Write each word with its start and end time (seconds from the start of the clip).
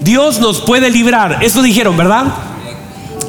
Dios 0.00 0.40
nos 0.40 0.60
puede 0.60 0.90
librar. 0.90 1.38
Eso 1.42 1.62
dijeron, 1.62 1.96
¿verdad? 1.96 2.24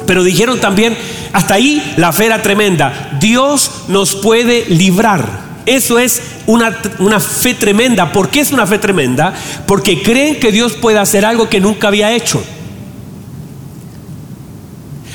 Pero 0.06 0.22
dijeron 0.22 0.60
también, 0.60 0.96
hasta 1.32 1.54
ahí 1.54 1.94
la 1.96 2.12
fe 2.12 2.26
era 2.26 2.42
tremenda. 2.42 3.16
Dios 3.20 3.70
nos 3.88 4.14
puede 4.14 4.66
librar. 4.66 5.44
Eso 5.66 5.98
es 5.98 6.20
una, 6.46 6.76
una, 6.98 7.20
fe 7.20 7.54
tremenda. 7.54 8.12
¿Por 8.12 8.28
qué 8.28 8.40
es 8.40 8.52
una 8.52 8.66
fe 8.66 8.78
tremenda? 8.78 9.32
Porque 9.66 10.02
creen 10.02 10.38
que 10.38 10.52
Dios 10.52 10.74
puede 10.74 10.98
hacer 10.98 11.24
algo 11.24 11.48
que 11.48 11.60
nunca 11.60 11.88
había 11.88 12.12
hecho. 12.12 12.42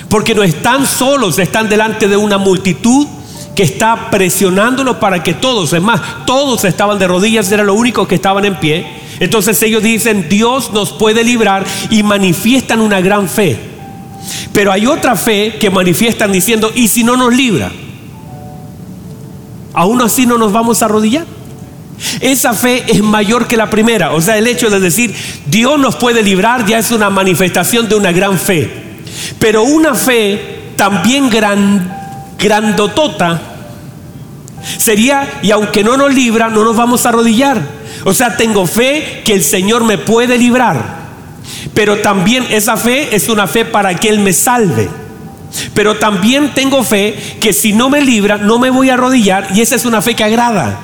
Porque 0.10 0.34
no 0.34 0.42
están 0.42 0.88
solos, 0.88 1.38
están 1.38 1.70
delante 1.70 2.08
de 2.08 2.18
una 2.18 2.40
multitud 2.40 3.06
que 3.56 3.62
está 3.62 4.10
presionándolo 4.10 5.00
para 5.00 5.22
que 5.22 5.36
todos, 5.36 5.74
es 5.74 5.82
más, 5.82 6.26
todos 6.26 6.64
estaban 6.64 6.98
de 6.98 7.08
rodillas, 7.08 7.52
era 7.52 7.64
lo 7.64 7.76
único 7.76 8.08
que 8.08 8.16
estaban 8.16 8.46
en 8.46 8.56
pie. 8.60 8.88
Entonces 9.20 9.62
ellos 9.64 9.84
dicen, 9.84 10.28
Dios 10.30 10.72
nos 10.72 10.92
puede 10.92 11.24
librar 11.24 11.66
y 11.90 12.04
manifiestan 12.04 12.82
una 12.82 13.02
gran 13.02 13.28
fe. 13.28 13.58
Pero 14.54 14.72
hay 14.72 14.88
otra 14.88 15.16
fe 15.16 15.58
que 15.60 15.70
manifiestan 15.70 16.32
diciendo, 16.32 16.72
¿y 16.74 16.88
si 16.88 17.04
no 17.04 17.18
nos 17.18 17.36
libra? 17.36 17.72
Aún 19.74 20.02
así 20.02 20.26
no 20.26 20.38
nos 20.38 20.52
vamos 20.52 20.82
a 20.82 20.86
arrodillar. 20.86 21.26
Esa 22.22 22.54
fe 22.54 22.84
es 22.88 23.02
mayor 23.02 23.48
que 23.48 23.58
la 23.58 23.70
primera. 23.70 24.14
O 24.14 24.22
sea, 24.22 24.38
el 24.38 24.48
hecho 24.48 24.70
de 24.70 24.80
decir 24.80 25.14
Dios 25.48 25.78
nos 25.80 25.96
puede 25.96 26.24
librar 26.24 26.66
ya 26.66 26.78
es 26.78 26.92
una 26.92 27.10
manifestación 27.10 27.90
de 27.90 27.96
una 27.96 28.12
gran 28.12 28.38
fe. 28.38 28.72
Pero 29.40 29.64
una 29.64 29.94
fe 29.96 30.60
también 30.76 31.30
gran, 31.30 32.36
grandotota 32.40 33.42
sería, 34.78 35.40
y 35.42 35.52
aunque 35.52 35.84
no 35.84 35.98
nos 35.98 36.14
libra, 36.14 36.50
no 36.50 36.64
nos 36.64 36.76
vamos 36.76 37.06
a 37.06 37.10
arrodillar. 37.10 37.79
O 38.06 38.14
sea, 38.14 38.38
tengo 38.38 38.66
fe 38.66 39.22
que 39.26 39.34
el 39.34 39.44
Señor 39.44 39.84
me 39.84 39.98
puede 39.98 40.38
librar. 40.38 41.00
Pero 41.74 42.00
también 42.00 42.46
esa 42.50 42.78
fe 42.78 43.16
es 43.16 43.30
una 43.30 43.48
fe 43.48 43.66
para 43.66 43.96
que 43.96 44.10
Él 44.10 44.20
me 44.20 44.34
salve. 44.34 44.90
Pero 45.74 45.98
también 45.98 46.54
tengo 46.54 46.84
fe 46.84 47.18
que 47.40 47.54
si 47.54 47.74
no 47.74 47.90
me 47.90 48.02
libra, 48.02 48.38
no 48.38 48.60
me 48.60 48.70
voy 48.70 48.90
a 48.90 48.94
arrodillar 48.94 49.48
y 49.54 49.62
esa 49.62 49.76
es 49.76 49.86
una 49.86 50.02
fe 50.02 50.16
que 50.16 50.24
agrada. 50.24 50.80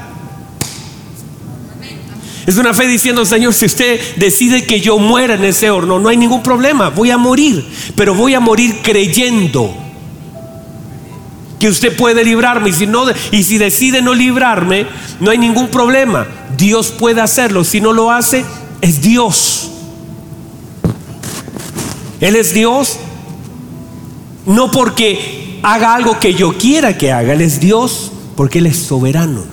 Es 2.47 2.57
una 2.57 2.73
fe 2.73 2.87
diciendo, 2.87 3.25
Señor, 3.25 3.53
si 3.53 3.65
usted 3.65 3.99
decide 4.17 4.65
que 4.65 4.79
yo 4.79 4.99
muera 4.99 5.33
en 5.33 5.43
ese 5.45 5.71
horno, 5.71 5.99
no 5.99 6.09
hay 6.09 6.17
ningún 6.17 6.43
problema, 6.43 6.89
voy 6.89 7.09
a 7.09 7.17
morir, 7.17 7.67
pero 7.95 8.13
voy 8.13 8.35
a 8.35 8.39
morir 8.39 8.81
creyendo 8.83 9.84
usted 11.67 11.95
puede 11.95 12.23
librarme 12.23 12.69
y 12.69 12.73
si 12.73 12.87
no 12.87 13.05
y 13.31 13.43
si 13.43 13.57
decide 13.57 14.01
no 14.01 14.13
librarme, 14.13 14.87
no 15.19 15.31
hay 15.31 15.37
ningún 15.37 15.69
problema. 15.69 16.27
Dios 16.57 16.91
puede 16.91 17.21
hacerlo, 17.21 17.63
si 17.63 17.81
no 17.81 17.93
lo 17.93 18.11
hace, 18.11 18.45
es 18.81 19.01
Dios. 19.01 19.71
Él 22.19 22.35
es 22.35 22.53
Dios 22.53 22.97
no 24.45 24.71
porque 24.71 25.59
haga 25.63 25.95
algo 25.95 26.19
que 26.19 26.33
yo 26.33 26.57
quiera 26.57 26.97
que 26.97 27.11
haga, 27.11 27.33
Él 27.33 27.41
es 27.41 27.59
Dios 27.59 28.11
porque 28.35 28.59
Él 28.59 28.67
es 28.67 28.77
soberano. 28.77 29.43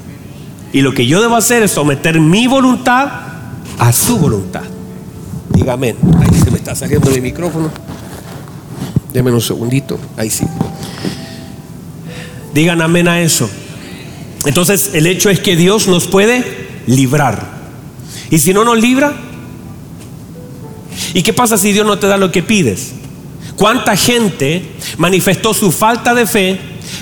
Y 0.72 0.80
lo 0.80 0.94
que 0.94 1.06
yo 1.06 1.20
debo 1.20 1.36
hacer 1.36 1.62
es 1.62 1.70
someter 1.70 2.20
mi 2.20 2.46
voluntad 2.46 3.10
a 3.78 3.92
su 3.92 4.18
voluntad. 4.18 4.62
Dígame, 5.50 5.94
ahí 6.20 6.40
se 6.42 6.50
me 6.50 6.56
está 6.56 6.74
saliendo 6.74 7.10
mi 7.10 7.20
micrófono. 7.20 7.70
Deme 9.12 9.30
un 9.30 9.40
segundito, 9.40 9.98
ahí 10.16 10.30
sí. 10.30 10.46
Digan 12.54 12.82
amén 12.82 13.08
a 13.08 13.20
eso. 13.20 13.48
Entonces 14.44 14.90
el 14.94 15.06
hecho 15.06 15.30
es 15.30 15.40
que 15.40 15.56
Dios 15.56 15.86
nos 15.88 16.06
puede 16.06 16.44
librar. 16.86 17.50
Y 18.30 18.38
si 18.38 18.52
no 18.52 18.64
nos 18.64 18.80
libra, 18.80 19.12
¿y 21.14 21.22
qué 21.22 21.32
pasa 21.32 21.56
si 21.56 21.72
Dios 21.72 21.86
no 21.86 21.98
te 21.98 22.06
da 22.06 22.16
lo 22.16 22.32
que 22.32 22.42
pides? 22.42 22.92
¿Cuánta 23.56 23.96
gente 23.96 24.64
manifestó 24.96 25.54
su 25.54 25.70
falta 25.70 26.14
de 26.14 26.26
fe 26.26 26.58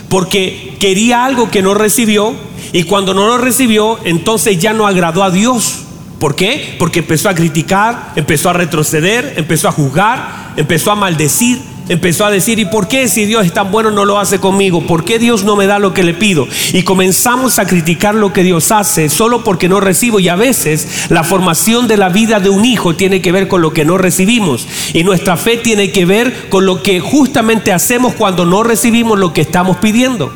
porque 0.08 0.76
quería 0.78 1.24
algo 1.24 1.50
que 1.50 1.62
no 1.62 1.74
recibió 1.74 2.34
y 2.72 2.82
cuando 2.82 3.14
no 3.14 3.26
lo 3.26 3.38
recibió 3.38 3.98
entonces 4.04 4.58
ya 4.58 4.72
no 4.72 4.86
agradó 4.86 5.22
a 5.22 5.30
Dios? 5.30 5.84
¿Por 6.18 6.36
qué? 6.36 6.76
Porque 6.78 6.98
empezó 6.98 7.30
a 7.30 7.34
criticar, 7.34 8.12
empezó 8.14 8.50
a 8.50 8.52
retroceder, 8.52 9.34
empezó 9.36 9.68
a 9.68 9.72
juzgar, 9.72 10.52
empezó 10.56 10.90
a 10.90 10.96
maldecir, 10.96 11.58
empezó 11.90 12.24
a 12.24 12.30
decir, 12.30 12.60
¿y 12.60 12.66
por 12.66 12.86
qué 12.86 13.08
si 13.08 13.24
Dios 13.24 13.44
es 13.44 13.52
tan 13.52 13.72
bueno 13.72 13.90
no 13.90 14.04
lo 14.04 14.20
hace 14.20 14.38
conmigo? 14.38 14.86
¿Por 14.86 15.04
qué 15.04 15.18
Dios 15.18 15.42
no 15.42 15.56
me 15.56 15.66
da 15.66 15.80
lo 15.80 15.92
que 15.92 16.04
le 16.04 16.14
pido? 16.14 16.46
Y 16.72 16.84
comenzamos 16.84 17.58
a 17.58 17.66
criticar 17.66 18.14
lo 18.14 18.32
que 18.32 18.44
Dios 18.44 18.70
hace 18.70 19.08
solo 19.08 19.42
porque 19.42 19.68
no 19.68 19.80
recibo. 19.80 20.20
Y 20.20 20.28
a 20.28 20.36
veces 20.36 21.10
la 21.10 21.24
formación 21.24 21.88
de 21.88 21.96
la 21.96 22.08
vida 22.08 22.38
de 22.38 22.48
un 22.48 22.64
hijo 22.64 22.94
tiene 22.94 23.20
que 23.20 23.32
ver 23.32 23.48
con 23.48 23.60
lo 23.60 23.72
que 23.72 23.84
no 23.84 23.98
recibimos. 23.98 24.68
Y 24.94 25.02
nuestra 25.02 25.36
fe 25.36 25.56
tiene 25.56 25.90
que 25.90 26.06
ver 26.06 26.48
con 26.48 26.64
lo 26.64 26.80
que 26.80 27.00
justamente 27.00 27.72
hacemos 27.72 28.14
cuando 28.14 28.46
no 28.46 28.62
recibimos 28.62 29.18
lo 29.18 29.32
que 29.32 29.40
estamos 29.40 29.78
pidiendo. 29.78 30.32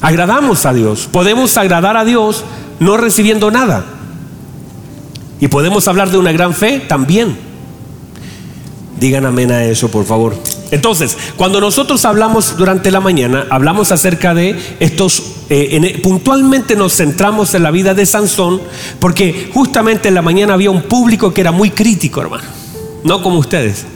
Agradamos 0.00 0.64
a 0.64 0.72
Dios. 0.72 1.08
Podemos 1.10 1.56
agradar 1.56 1.96
a 1.96 2.04
Dios 2.04 2.44
no 2.78 2.98
recibiendo 2.98 3.50
nada. 3.50 3.84
Y 5.40 5.48
podemos 5.48 5.88
hablar 5.88 6.10
de 6.10 6.18
una 6.18 6.30
gran 6.30 6.54
fe 6.54 6.78
también. 6.78 7.47
Digan 9.00 9.26
amén 9.26 9.52
a 9.52 9.64
eso, 9.64 9.90
por 9.90 10.04
favor. 10.04 10.36
Entonces, 10.70 11.16
cuando 11.36 11.60
nosotros 11.60 12.04
hablamos 12.04 12.56
durante 12.56 12.90
la 12.90 13.00
mañana, 13.00 13.46
hablamos 13.48 13.92
acerca 13.92 14.34
de 14.34 14.58
estos, 14.80 15.22
eh, 15.50 16.00
puntualmente 16.02 16.74
nos 16.74 16.96
centramos 16.96 17.54
en 17.54 17.62
la 17.62 17.70
vida 17.70 17.94
de 17.94 18.04
Sansón, 18.06 18.60
porque 18.98 19.50
justamente 19.54 20.08
en 20.08 20.14
la 20.14 20.22
mañana 20.22 20.54
había 20.54 20.70
un 20.70 20.82
público 20.82 21.32
que 21.32 21.40
era 21.40 21.52
muy 21.52 21.70
crítico, 21.70 22.20
hermano, 22.20 22.44
no 23.04 23.22
como 23.22 23.38
ustedes. 23.38 23.86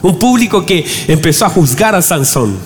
Un 0.00 0.18
público 0.18 0.64
que 0.64 0.86
empezó 1.08 1.44
a 1.44 1.50
juzgar 1.50 1.94
a 1.94 2.02
Sansón. 2.02 2.56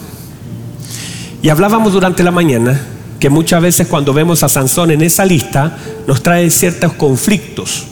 Y 1.42 1.48
hablábamos 1.48 1.92
durante 1.92 2.22
la 2.22 2.30
mañana 2.30 2.80
que 3.18 3.30
muchas 3.30 3.62
veces 3.62 3.88
cuando 3.88 4.12
vemos 4.12 4.42
a 4.42 4.48
Sansón 4.48 4.90
en 4.90 5.02
esa 5.02 5.24
lista, 5.24 5.76
nos 6.06 6.22
trae 6.22 6.50
ciertos 6.50 6.92
conflictos. 6.92 7.84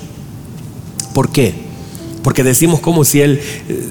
¿Por 1.15 1.31
qué? 1.31 1.70
Porque 2.23 2.45
decimos 2.45 2.81
como 2.81 3.05
si 3.05 3.21
él 3.21 3.41
eh, 3.69 3.89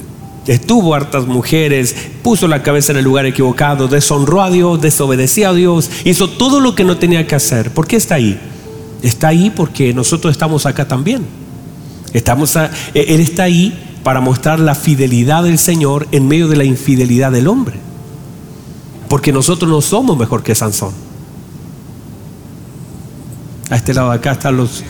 estuvo 0.48 0.96
hartas 0.96 1.26
mujeres, 1.26 1.96
puso 2.24 2.48
la 2.48 2.64
cabeza 2.64 2.92
en 2.92 3.00
el 3.00 3.06
lugar 3.06 3.26
equivocado, 3.26 3.88
deshonró 3.88 4.42
a 4.42 4.50
Dios, 4.50 4.82
desobedeció 4.82 5.50
a 5.50 5.54
Dios, 5.54 5.90
hizo 6.06 6.30
todo 6.30 6.60
lo 6.60 6.76
que 6.76 6.84
no 6.84 6.98
tenía 6.98 7.28
que 7.28 7.36
hacer. 7.36 7.72
¿Por 7.72 7.88
qué 7.88 7.96
está 7.96 8.16
ahí? 8.16 8.40
Está 9.02 9.30
ahí 9.30 9.52
porque 9.56 9.94
nosotros 9.94 10.32
estamos 10.32 10.66
acá 10.66 10.88
también. 10.88 11.26
Estamos 12.14 12.56
e, 12.56 12.70
él 12.94 13.22
está 13.22 13.44
ahí 13.44 14.00
para 14.04 14.22
mostrar 14.22 14.60
la 14.60 14.76
fidelidad 14.76 15.44
del 15.44 15.60
Señor 15.60 16.08
en 16.12 16.28
medio 16.28 16.48
de 16.48 16.56
la 16.56 16.64
infidelidad 16.64 17.32
del 17.32 17.48
hombre. 17.48 17.78
Porque 19.08 19.32
nosotros 19.32 19.70
no 19.70 19.82
somos 19.82 20.18
mejor 20.18 20.44
que 20.44 20.56
Sansón. 20.56 20.94
A 23.70 23.76
este 23.76 23.94
lado 23.94 24.10
de 24.10 24.16
acá 24.16 24.32
están 24.32 24.58
los, 24.58 24.84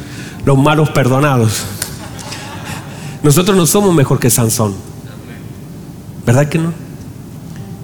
los 0.45 0.57
malos 0.57 0.89
perdonados. 0.89 1.65
Nosotros 3.23 3.57
no 3.57 3.65
somos 3.65 3.93
mejor 3.93 4.19
que 4.19 4.29
Sansón. 4.29 4.73
¿Verdad 6.25 6.47
que 6.47 6.57
no? 6.57 6.73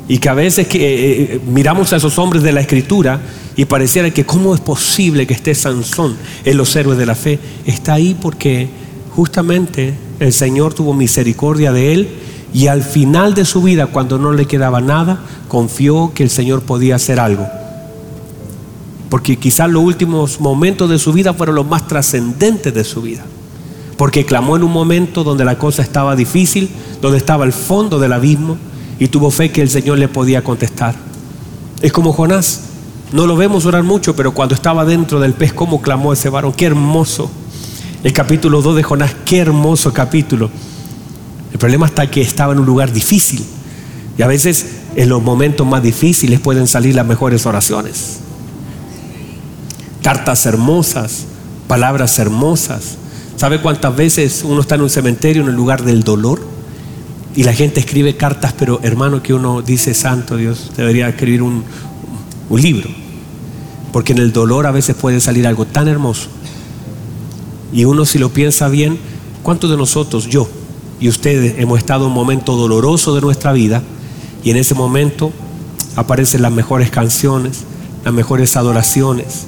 Y 0.08 0.20
que 0.20 0.30
a 0.30 0.34
veces 0.34 0.68
que, 0.68 0.78
eh, 0.78 1.24
eh, 1.24 1.42
miramos 1.48 1.92
a 1.92 1.98
esos 1.98 2.18
hombres 2.20 2.44
de 2.44 2.54
la 2.54 2.62
escritura 2.62 3.20
y 3.56 3.66
pareciera 3.66 4.12
que 4.12 4.26
cómo 4.26 4.54
es 4.54 4.62
posible 4.62 5.26
que 5.28 5.34
esté 5.34 5.56
Sansón 5.56 6.16
en 6.46 6.58
los 6.58 6.76
héroes 6.76 6.98
de 6.98 7.06
la 7.06 7.16
fe. 7.16 7.40
Está 7.66 7.94
ahí 7.94 8.16
porque 8.20 8.70
justamente 9.16 9.96
el 10.20 10.32
Señor 10.32 10.74
tuvo 10.74 10.94
misericordia 10.94 11.72
de 11.72 11.94
él 11.94 12.10
y 12.54 12.68
al 12.68 12.84
final 12.84 13.34
de 13.34 13.44
su 13.44 13.62
vida, 13.62 13.88
cuando 13.88 14.18
no 14.18 14.32
le 14.32 14.46
quedaba 14.46 14.80
nada, 14.80 15.20
confió 15.50 16.14
que 16.14 16.24
el 16.24 16.30
Señor 16.30 16.62
podía 16.62 16.96
hacer 16.96 17.20
algo. 17.20 17.46
Porque 19.10 19.38
quizás 19.38 19.70
los 19.70 19.84
últimos 19.84 20.40
momentos 20.40 20.90
de 20.90 21.00
su 21.00 21.12
vida 21.12 21.34
fueron 21.34 21.56
los 21.56 21.68
más 21.68 21.88
trascendentes 21.88 22.74
de 22.74 22.84
su 22.86 23.02
vida 23.02 23.26
porque 23.98 24.26
clamó 24.26 24.56
en 24.56 24.64
un 24.64 24.72
momento 24.72 25.24
donde 25.24 25.46
la 25.46 25.58
cosa 25.58 25.82
estaba 25.82 26.16
difícil, 26.16 26.70
donde 27.02 27.18
estaba 27.18 27.46
el 27.46 27.54
fondo 27.54 28.00
del 28.00 28.14
abismo 28.14 28.58
y 29.00 29.08
tuvo 29.08 29.32
fe 29.32 29.52
que 29.52 29.62
el 29.62 29.70
Señor 29.70 29.98
le 29.98 30.08
podía 30.08 30.44
contestar. 30.44 30.96
Es 31.82 31.92
como 31.92 32.14
Jonás, 32.14 32.62
no 33.12 33.28
lo 33.28 33.36
vemos 33.36 33.66
orar 33.66 33.84
mucho, 33.84 34.16
pero 34.16 34.34
cuando 34.34 34.56
estaba 34.56 34.86
dentro 34.86 35.20
del 35.20 35.34
pez, 35.34 35.54
cómo 35.54 35.82
clamó 35.82 36.14
ese 36.14 36.30
varón, 36.30 36.54
qué 36.54 36.66
hermoso. 36.66 37.30
El 38.04 38.14
capítulo 38.14 38.62
2 38.62 38.76
de 38.76 38.84
Jonás, 38.84 39.16
qué 39.26 39.40
hermoso 39.40 39.94
capítulo. 39.94 40.50
El 41.52 41.60
problema 41.60 41.86
está 41.86 42.10
que 42.10 42.22
estaba 42.22 42.54
en 42.54 42.60
un 42.60 42.66
lugar 42.66 42.92
difícil 42.92 43.46
y 44.18 44.22
a 44.22 44.28
veces 44.28 44.66
en 44.96 45.10
los 45.10 45.22
momentos 45.22 45.66
más 45.66 45.82
difíciles 45.82 46.40
pueden 46.40 46.68
salir 46.68 46.96
las 46.96 47.06
mejores 47.06 47.46
oraciones. 47.46 48.20
Cartas 50.02 50.46
hermosas, 50.46 51.26
palabras 51.68 52.20
hermosas, 52.20 52.98
¿Sabe 53.38 53.62
cuántas 53.62 53.96
veces 53.96 54.44
uno 54.46 54.62
está 54.62 54.76
en 54.76 54.82
un 54.82 54.90
cementerio 54.90 55.42
en 55.42 55.50
el 55.50 55.56
lugar 55.56 55.84
del 55.84 56.04
dolor? 56.04 56.42
Y 57.36 57.44
la 57.44 57.54
gente 57.54 57.82
escribe 57.82 58.16
cartas, 58.16 58.54
pero 58.58 58.80
hermano 58.82 59.22
que 59.22 59.34
uno 59.34 59.62
dice, 59.62 59.94
santo 59.94 60.38
Dios, 60.38 60.72
debería 60.78 61.10
escribir 61.10 61.42
un, 61.42 61.64
libro. 62.50 62.90
Porque 63.92 64.14
en 64.14 64.20
el 64.20 64.32
dolor 64.32 64.66
a 64.66 64.72
veces 64.72 64.96
puede 64.96 65.20
salir 65.20 65.46
algo 65.46 65.66
tan 65.66 65.88
hermoso. 65.88 66.30
Y 67.74 67.84
uno 67.84 68.06
si 68.06 68.20
lo 68.20 68.30
piensa 68.30 68.70
bien, 68.70 68.98
¿cuántos 69.44 69.70
de 69.70 69.76
nosotros, 69.76 70.28
yo 70.28 70.48
y 71.00 71.10
ustedes, 71.10 71.56
hemos 71.58 71.78
estado 71.80 72.06
en 72.06 72.12
un 72.12 72.16
momento 72.16 72.56
doloroso 72.56 73.14
de 73.16 73.22
nuestra 73.22 73.52
vida 73.52 73.84
y 74.44 74.52
en 74.52 74.58
ese 74.58 74.76
momento 74.76 75.32
aparecen 75.96 76.42
las 76.42 76.52
mejores 76.52 76.90
canciones, 76.90 77.64
las 78.04 78.14
mejores 78.14 78.56
adoraciones, 78.56 79.46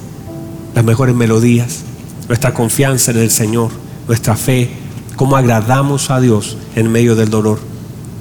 las 0.75 0.83
mejores 0.83 1.15
melodías, 1.15 1.83
nuestra 2.27 2.53
confianza 2.53 3.11
en 3.11 3.17
el 3.17 3.31
Señor, 3.31 3.71
nuestra 4.07 4.35
fe, 4.35 4.69
cómo 5.15 5.35
agradamos 5.35 6.09
a 6.09 6.19
Dios 6.19 6.57
en 6.75 6.91
medio 6.91 7.15
del 7.15 7.29
dolor, 7.29 7.59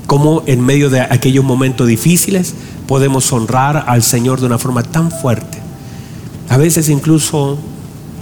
cómo 0.07 0.43
en 0.47 0.61
medio 0.61 0.91
de 0.91 1.01
aquellos 1.01 1.45
momentos 1.45 1.87
difíciles 1.87 2.55
podemos 2.87 3.33
honrar 3.33 3.85
al 3.87 4.03
Señor 4.03 4.41
de 4.41 4.47
una 4.47 4.59
forma 4.59 4.83
tan 4.83 5.11
fuerte. 5.11 5.59
A 6.49 6.57
veces 6.57 6.89
incluso 6.89 7.59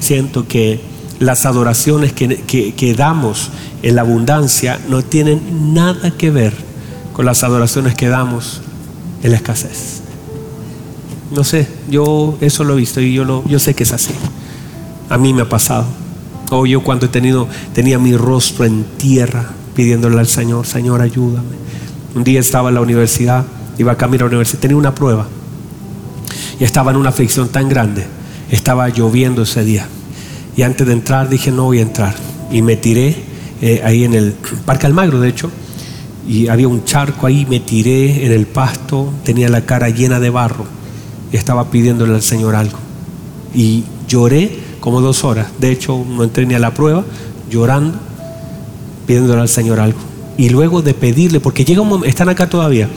siento 0.01 0.49
que 0.49 0.81
las 1.19 1.47
adoraciones 1.47 2.13
que, 2.13 2.95
damos 2.97 3.51
en 3.83 3.95
la 3.95 4.03
abundancia 4.03 4.81
no 4.89 5.03
tienen 5.03 5.75
nada 5.75 6.11
que 6.11 6.31
ver 6.31 6.55
con 7.13 7.27
las 7.27 7.45
adoraciones 7.45 7.95
que 7.95 8.09
damos 8.09 8.61
en 9.23 9.31
la 9.31 9.37
escasez. 9.37 10.01
No 11.35 11.45
sé, 11.45 11.69
yo 11.89 12.37
eso 12.41 12.65
lo 12.65 12.75
he 12.75 12.77
visto 12.77 13.01
y 13.01 13.13
yo, 13.13 13.25
lo, 13.25 13.47
yo 13.47 13.59
sé 13.59 13.75
que 13.75 13.85
es 13.85 13.93
así. 13.93 14.13
A 15.15 15.17
mí 15.17 15.33
me 15.33 15.43
ha 15.43 15.49
pasado. 15.49 15.87
O 16.51 16.67
yo 16.67 16.83
cuando 16.83 17.07
he 17.07 17.09
tenido, 17.09 17.47
tenía 17.73 18.01
mi 18.01 18.17
rostro 18.17 18.65
en 18.65 18.83
tierra 18.99 19.49
pidiéndole 19.73 20.19
al 20.19 20.27
Señor, 20.27 20.67
Señor, 20.67 21.01
ayúdame. 21.03 21.55
Un 22.17 22.25
día 22.25 22.41
estaba 22.41 22.71
en 22.71 22.75
la 22.75 22.81
universidad, 22.81 23.45
iba 23.79 23.93
a 23.93 23.97
camino 23.97 24.25
a 24.25 24.27
la 24.27 24.31
universidad, 24.31 24.59
tenía 24.59 24.77
una 24.77 24.93
prueba. 24.93 25.29
Y 26.59 26.65
estaba 26.65 26.91
en 26.91 26.97
una 26.97 27.11
aflicción 27.11 27.49
tan 27.49 27.69
grande. 27.69 28.05
Estaba 28.51 28.89
lloviendo 28.89 29.43
ese 29.43 29.63
día. 29.63 29.87
Y 30.57 30.63
antes 30.63 30.85
de 30.85 30.93
entrar 30.93 31.29
dije, 31.29 31.53
no 31.53 31.63
voy 31.67 31.79
a 31.79 31.83
entrar. 31.83 32.17
Y 32.51 32.63
me 32.63 32.75
tiré 32.75 33.15
eh, 33.63 33.83
ahí 33.85 34.03
en 34.03 34.15
el 34.15 34.35
Parque 34.67 34.87
Almagro, 34.87 35.21
de 35.21 35.29
hecho. 35.29 35.49
Y 36.27 36.49
había 36.49 36.67
un 36.67 36.85
charco 36.85 37.29
ahí, 37.29 37.47
me 37.49 37.61
tiré 37.61 38.27
en 38.27 38.33
el 38.33 38.49
pasto, 38.49 39.13
tenía 39.23 39.49
la 39.49 39.61
cara 39.61 39.91
llena 39.91 40.19
de 40.19 40.31
barro. 40.31 40.65
Y 41.31 41.37
estaba 41.37 41.71
pidiéndole 41.71 42.15
al 42.15 42.23
Señor 42.23 42.57
algo. 42.57 42.79
Y 43.55 43.85
lloré 44.09 44.64
como 44.85 45.01
dos 45.01 45.25
horas. 45.25 45.47
De 45.59 45.73
hecho, 45.73 46.05
no 46.07 46.25
entré 46.25 46.45
ni 46.45 46.53
a 46.53 46.59
la 46.59 46.75
prueba, 46.75 47.07
llorando, 47.51 47.99
pidiéndole 49.07 49.41
al 49.41 49.49
Señor 49.49 49.81
algo. 49.81 49.99
Y 50.37 50.51
luego 50.51 50.83
de 50.83 50.93
pedirle, 50.93 51.41
porque 51.41 51.65
llega 51.65 51.81
un 51.81 51.89
momento, 51.89 52.07
están 52.07 52.29
acá 52.29 52.51
todavía, 52.51 52.91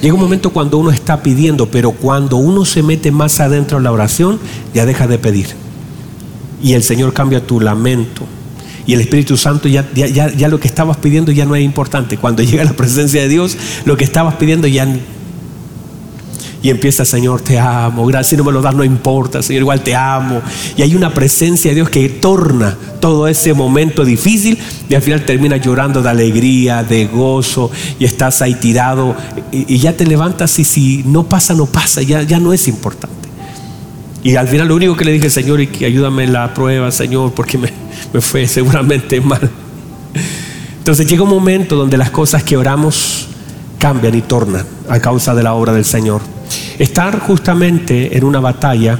llega 0.00 0.14
un 0.14 0.20
momento 0.20 0.50
cuando 0.50 0.78
uno 0.78 0.92
está 0.92 1.20
pidiendo, 1.20 1.66
pero 1.66 1.90
cuando 1.90 2.36
uno 2.36 2.64
se 2.64 2.84
mete 2.84 3.10
más 3.10 3.40
adentro 3.40 3.78
en 3.78 3.82
la 3.82 3.90
oración, 3.90 4.38
ya 4.72 4.86
deja 4.86 5.08
de 5.08 5.18
pedir. 5.18 5.48
Y 6.62 6.74
el 6.74 6.84
Señor 6.84 7.12
cambia 7.12 7.44
tu 7.44 7.58
lamento. 7.58 8.22
Y 8.86 8.94
el 8.94 9.00
Espíritu 9.00 9.36
Santo 9.36 9.66
ya, 9.66 9.84
ya, 9.96 10.06
ya, 10.06 10.46
lo 10.46 10.60
que 10.60 10.68
estabas 10.68 10.98
pidiendo 10.98 11.32
ya 11.32 11.44
no 11.44 11.56
es 11.56 11.64
importante. 11.64 12.18
Cuando 12.18 12.42
llega 12.44 12.62
la 12.62 12.74
presencia 12.74 13.20
de 13.20 13.26
Dios, 13.26 13.56
lo 13.84 13.96
que 13.96 14.04
estabas 14.04 14.36
pidiendo 14.36 14.68
ya 14.68 14.86
y 16.62 16.70
empieza, 16.70 17.04
Señor, 17.04 17.40
te 17.40 17.58
amo. 17.58 18.06
Gracias, 18.06 18.28
si 18.28 18.36
no 18.36 18.44
me 18.44 18.52
lo 18.52 18.62
das, 18.62 18.74
no 18.74 18.84
importa, 18.84 19.42
Señor, 19.42 19.62
igual 19.62 19.82
te 19.82 19.96
amo. 19.96 20.40
Y 20.76 20.82
hay 20.82 20.94
una 20.94 21.12
presencia 21.12 21.72
de 21.72 21.74
Dios 21.74 21.90
que 21.90 22.08
torna 22.08 22.76
todo 23.00 23.26
ese 23.26 23.52
momento 23.52 24.04
difícil 24.04 24.56
y 24.88 24.94
al 24.94 25.02
final 25.02 25.24
termina 25.24 25.56
llorando 25.56 26.02
de 26.02 26.08
alegría, 26.08 26.84
de 26.84 27.06
gozo 27.06 27.70
y 27.98 28.04
estás 28.04 28.42
ahí 28.42 28.54
tirado 28.54 29.16
y, 29.50 29.78
ya 29.78 29.96
te 29.96 30.06
levantas 30.06 30.56
y 30.60 30.64
si 30.64 31.02
no 31.04 31.24
pasa, 31.24 31.54
no 31.54 31.66
pasa, 31.66 32.00
ya, 32.02 32.22
ya 32.22 32.38
no 32.38 32.52
es 32.52 32.68
importante. 32.68 33.28
Y 34.22 34.36
al 34.36 34.46
final 34.46 34.68
lo 34.68 34.76
único 34.76 34.96
que 34.96 35.04
le 35.04 35.12
dije, 35.12 35.30
Señor, 35.30 35.60
y 35.60 35.66
que 35.66 35.84
ayúdame 35.84 36.22
en 36.22 36.32
la 36.32 36.54
prueba, 36.54 36.92
Señor, 36.92 37.32
porque 37.32 37.58
me, 37.58 37.72
me 38.12 38.20
fue 38.20 38.46
seguramente 38.46 39.20
mal. 39.20 39.50
Entonces 40.78 41.08
llega 41.08 41.24
un 41.24 41.30
momento 41.30 41.74
donde 41.74 41.96
las 41.96 42.10
cosas 42.10 42.44
que 42.44 42.56
oramos 42.56 43.26
cambian 43.78 44.14
y 44.14 44.22
tornan 44.22 44.64
a 44.88 45.00
causa 45.00 45.34
de 45.34 45.42
la 45.42 45.54
obra 45.54 45.72
del 45.72 45.84
Señor. 45.84 46.20
Estar 46.78 47.20
justamente 47.20 48.16
en 48.16 48.24
una 48.24 48.40
batalla 48.40 48.98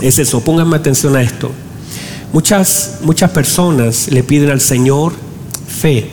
es 0.00 0.18
eso, 0.18 0.40
pónganme 0.40 0.76
atención 0.76 1.16
a 1.16 1.22
esto. 1.22 1.50
Muchas, 2.32 2.98
muchas 3.02 3.30
personas 3.30 4.08
le 4.10 4.22
piden 4.22 4.50
al 4.50 4.60
Señor 4.60 5.12
fe 5.66 6.10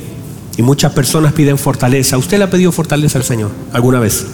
y 0.57 0.61
muchas 0.61 0.93
personas 0.93 1.33
piden 1.33 1.57
fortaleza. 1.57 2.17
¿Usted 2.17 2.37
le 2.37 2.45
ha 2.45 2.49
pedido 2.49 2.71
fortaleza 2.71 3.17
al 3.17 3.23
Señor 3.23 3.51
alguna 3.71 3.99
vez? 3.99 4.25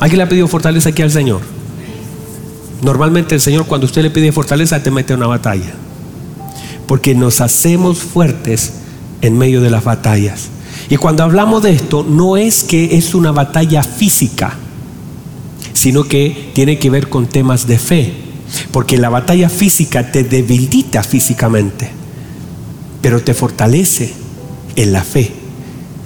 ¿Alguien 0.00 0.18
le 0.18 0.24
ha 0.24 0.28
pedido 0.28 0.48
fortaleza 0.48 0.90
aquí 0.90 1.02
al 1.02 1.10
Señor? 1.10 1.40
Normalmente 2.82 3.34
el 3.34 3.40
Señor 3.40 3.66
cuando 3.66 3.86
usted 3.86 4.02
le 4.02 4.10
pide 4.10 4.32
fortaleza 4.32 4.82
te 4.82 4.90
mete 4.90 5.12
en 5.12 5.20
una 5.20 5.28
batalla. 5.28 5.72
Porque 6.86 7.14
nos 7.14 7.40
hacemos 7.40 7.98
fuertes 7.98 8.74
en 9.22 9.38
medio 9.38 9.60
de 9.60 9.70
las 9.70 9.84
batallas. 9.84 10.48
Y 10.90 10.96
cuando 10.96 11.22
hablamos 11.22 11.62
de 11.62 11.72
esto, 11.72 12.04
no 12.08 12.36
es 12.36 12.64
que 12.64 12.96
es 12.96 13.14
una 13.14 13.32
batalla 13.32 13.82
física 13.82 14.56
sino 15.82 16.04
que 16.04 16.52
tiene 16.54 16.78
que 16.78 16.90
ver 16.90 17.08
con 17.08 17.26
temas 17.26 17.66
de 17.66 17.76
fe. 17.76 18.12
Porque 18.70 18.98
la 18.98 19.08
batalla 19.08 19.48
física 19.48 20.12
te 20.12 20.22
debilita 20.22 21.02
físicamente, 21.02 21.90
pero 23.00 23.20
te 23.20 23.34
fortalece 23.34 24.14
en 24.76 24.92
la 24.92 25.02
fe. 25.02 25.32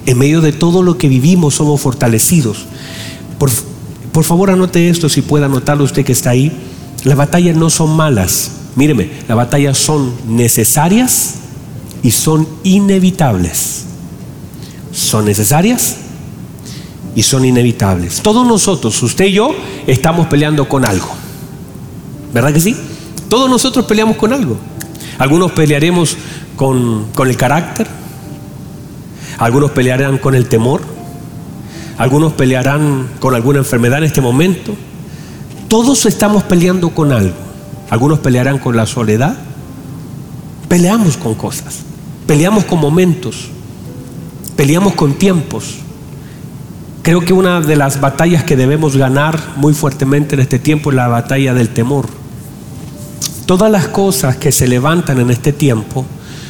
En 0.07 0.17
medio 0.17 0.41
de 0.41 0.51
todo 0.51 0.81
lo 0.81 0.97
que 0.97 1.07
vivimos 1.07 1.53
somos 1.53 1.79
fortalecidos. 1.79 2.65
Por, 3.37 3.51
por 4.11 4.23
favor 4.23 4.49
anote 4.49 4.89
esto 4.89 5.09
si 5.09 5.21
puede 5.21 5.45
anotarlo 5.45 5.83
usted 5.83 6.03
que 6.03 6.13
está 6.13 6.31
ahí. 6.31 6.51
Las 7.03 7.15
batallas 7.15 7.55
no 7.55 7.69
son 7.69 7.95
malas. 7.95 8.53
Míreme, 8.75 9.11
las 9.27 9.37
batallas 9.37 9.77
son 9.77 10.11
necesarias 10.27 11.35
y 12.01 12.09
son 12.09 12.47
inevitables. 12.63 13.83
Son 14.91 15.23
necesarias 15.25 15.97
y 17.17 17.23
son 17.23 17.45
inevitables. 17.45 18.21
Todos 18.21 18.45
nosotros, 18.45 19.01
usted 19.01 19.25
y 19.25 19.31
yo, 19.31 19.49
estamos 19.87 20.27
peleando 20.27 20.69
con 20.69 20.85
algo. 20.85 21.09
¿Verdad 22.31 22.53
que 22.53 22.59
sí? 22.59 22.77
Todos 23.27 23.49
nosotros 23.49 23.85
peleamos 23.85 24.17
con 24.17 24.33
algo. 24.33 24.55
Algunos 25.17 25.51
pelearemos 25.53 26.15
con, 26.55 27.07
con 27.15 27.27
el 27.27 27.35
carácter, 27.35 27.87
algunos 29.39 29.71
pelearán 29.71 30.19
con 30.19 30.35
el 30.35 30.47
temor, 30.47 30.81
algunos 31.97 32.33
pelearán 32.33 33.09
con 33.19 33.33
alguna 33.33 33.57
enfermedad 33.57 33.97
en 33.97 34.03
este 34.03 34.21
momento. 34.21 34.75
Todos 35.69 36.05
estamos 36.05 36.43
peleando 36.43 36.91
con 36.91 37.11
algo. 37.11 37.33
Algunos 37.89 38.19
pelearán 38.19 38.59
con 38.59 38.77
la 38.77 38.85
soledad. 38.85 39.35
Peleamos 40.69 41.17
con 41.17 41.33
cosas. 41.33 41.79
Peleamos 42.27 42.65
con 42.65 42.79
momentos. 42.79 43.47
Peleamos 44.55 44.93
con 44.93 45.15
tiempos. 45.15 45.86
Creo 47.07 47.21
que 47.21 47.31
una 47.31 47.61
de 47.61 47.77
las 47.77 48.01
batallas 48.01 48.43
que 48.43 48.57
debemos 48.57 48.97
ganar 48.97 49.39
muy 49.55 49.73
fuertemente 49.73 50.35
en 50.35 50.41
este 50.41 50.59
tiempo 50.59 50.89
es 50.89 50.97
la 50.97 51.07
batalla 51.07 51.53
del 51.53 51.69
temor. 51.69 52.05
Todas 53.45 53.71
las 53.71 53.87
cosas 53.87 54.35
que 54.35 54.51
se 54.51 54.67
levantan 54.67 55.21
en 55.21 55.31
este 55.31 55.53
tiempo 55.53 56.05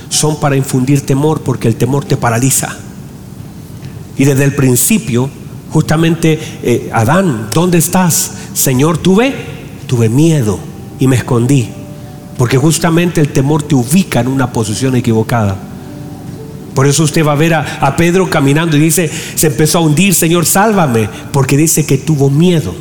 son 0.10 0.40
para 0.40 0.56
infundir 0.56 1.06
temor 1.06 1.42
porque 1.42 1.68
el 1.68 1.76
temor 1.76 2.06
te 2.06 2.18
paraliza. 2.18 2.76
Y 4.18 4.26
desde 4.26 4.46
el 4.46 4.56
principio, 4.56 5.30
justamente, 5.70 6.40
eh, 6.64 6.90
Adán, 6.92 7.50
¿dónde 7.54 7.78
estás? 7.78 8.32
Señor, 8.56 8.98
tuve, 8.98 9.36
tuve 9.86 10.10
miedo 10.10 10.58
y 10.98 11.06
me 11.06 11.18
escondí. 11.18 11.70
Porque 12.36 12.58
justamente 12.58 13.22
el 13.22 13.32
temor 13.32 13.62
te 13.62 13.76
ubica 13.76 14.22
en 14.22 14.28
una 14.28 14.52
posición 14.52 14.96
equivocada. 14.96 15.67
Por 16.78 16.86
eso 16.86 17.02
usted 17.02 17.26
va 17.26 17.32
a 17.32 17.36
ver 17.36 17.56
a, 17.56 17.96
Pedro 17.98 18.30
caminando 18.30 18.78
y 18.78 18.80
dice, 18.80 19.10
se 19.34 19.48
empezó 19.48 19.80
a 19.80 19.82
hundir, 19.82 20.14
Señor, 20.14 20.46
sálvame, 20.46 21.10
porque 21.32 21.58
dice 21.58 21.88
que 21.88 21.98
tuvo 21.98 22.30
miedo. 22.30 22.72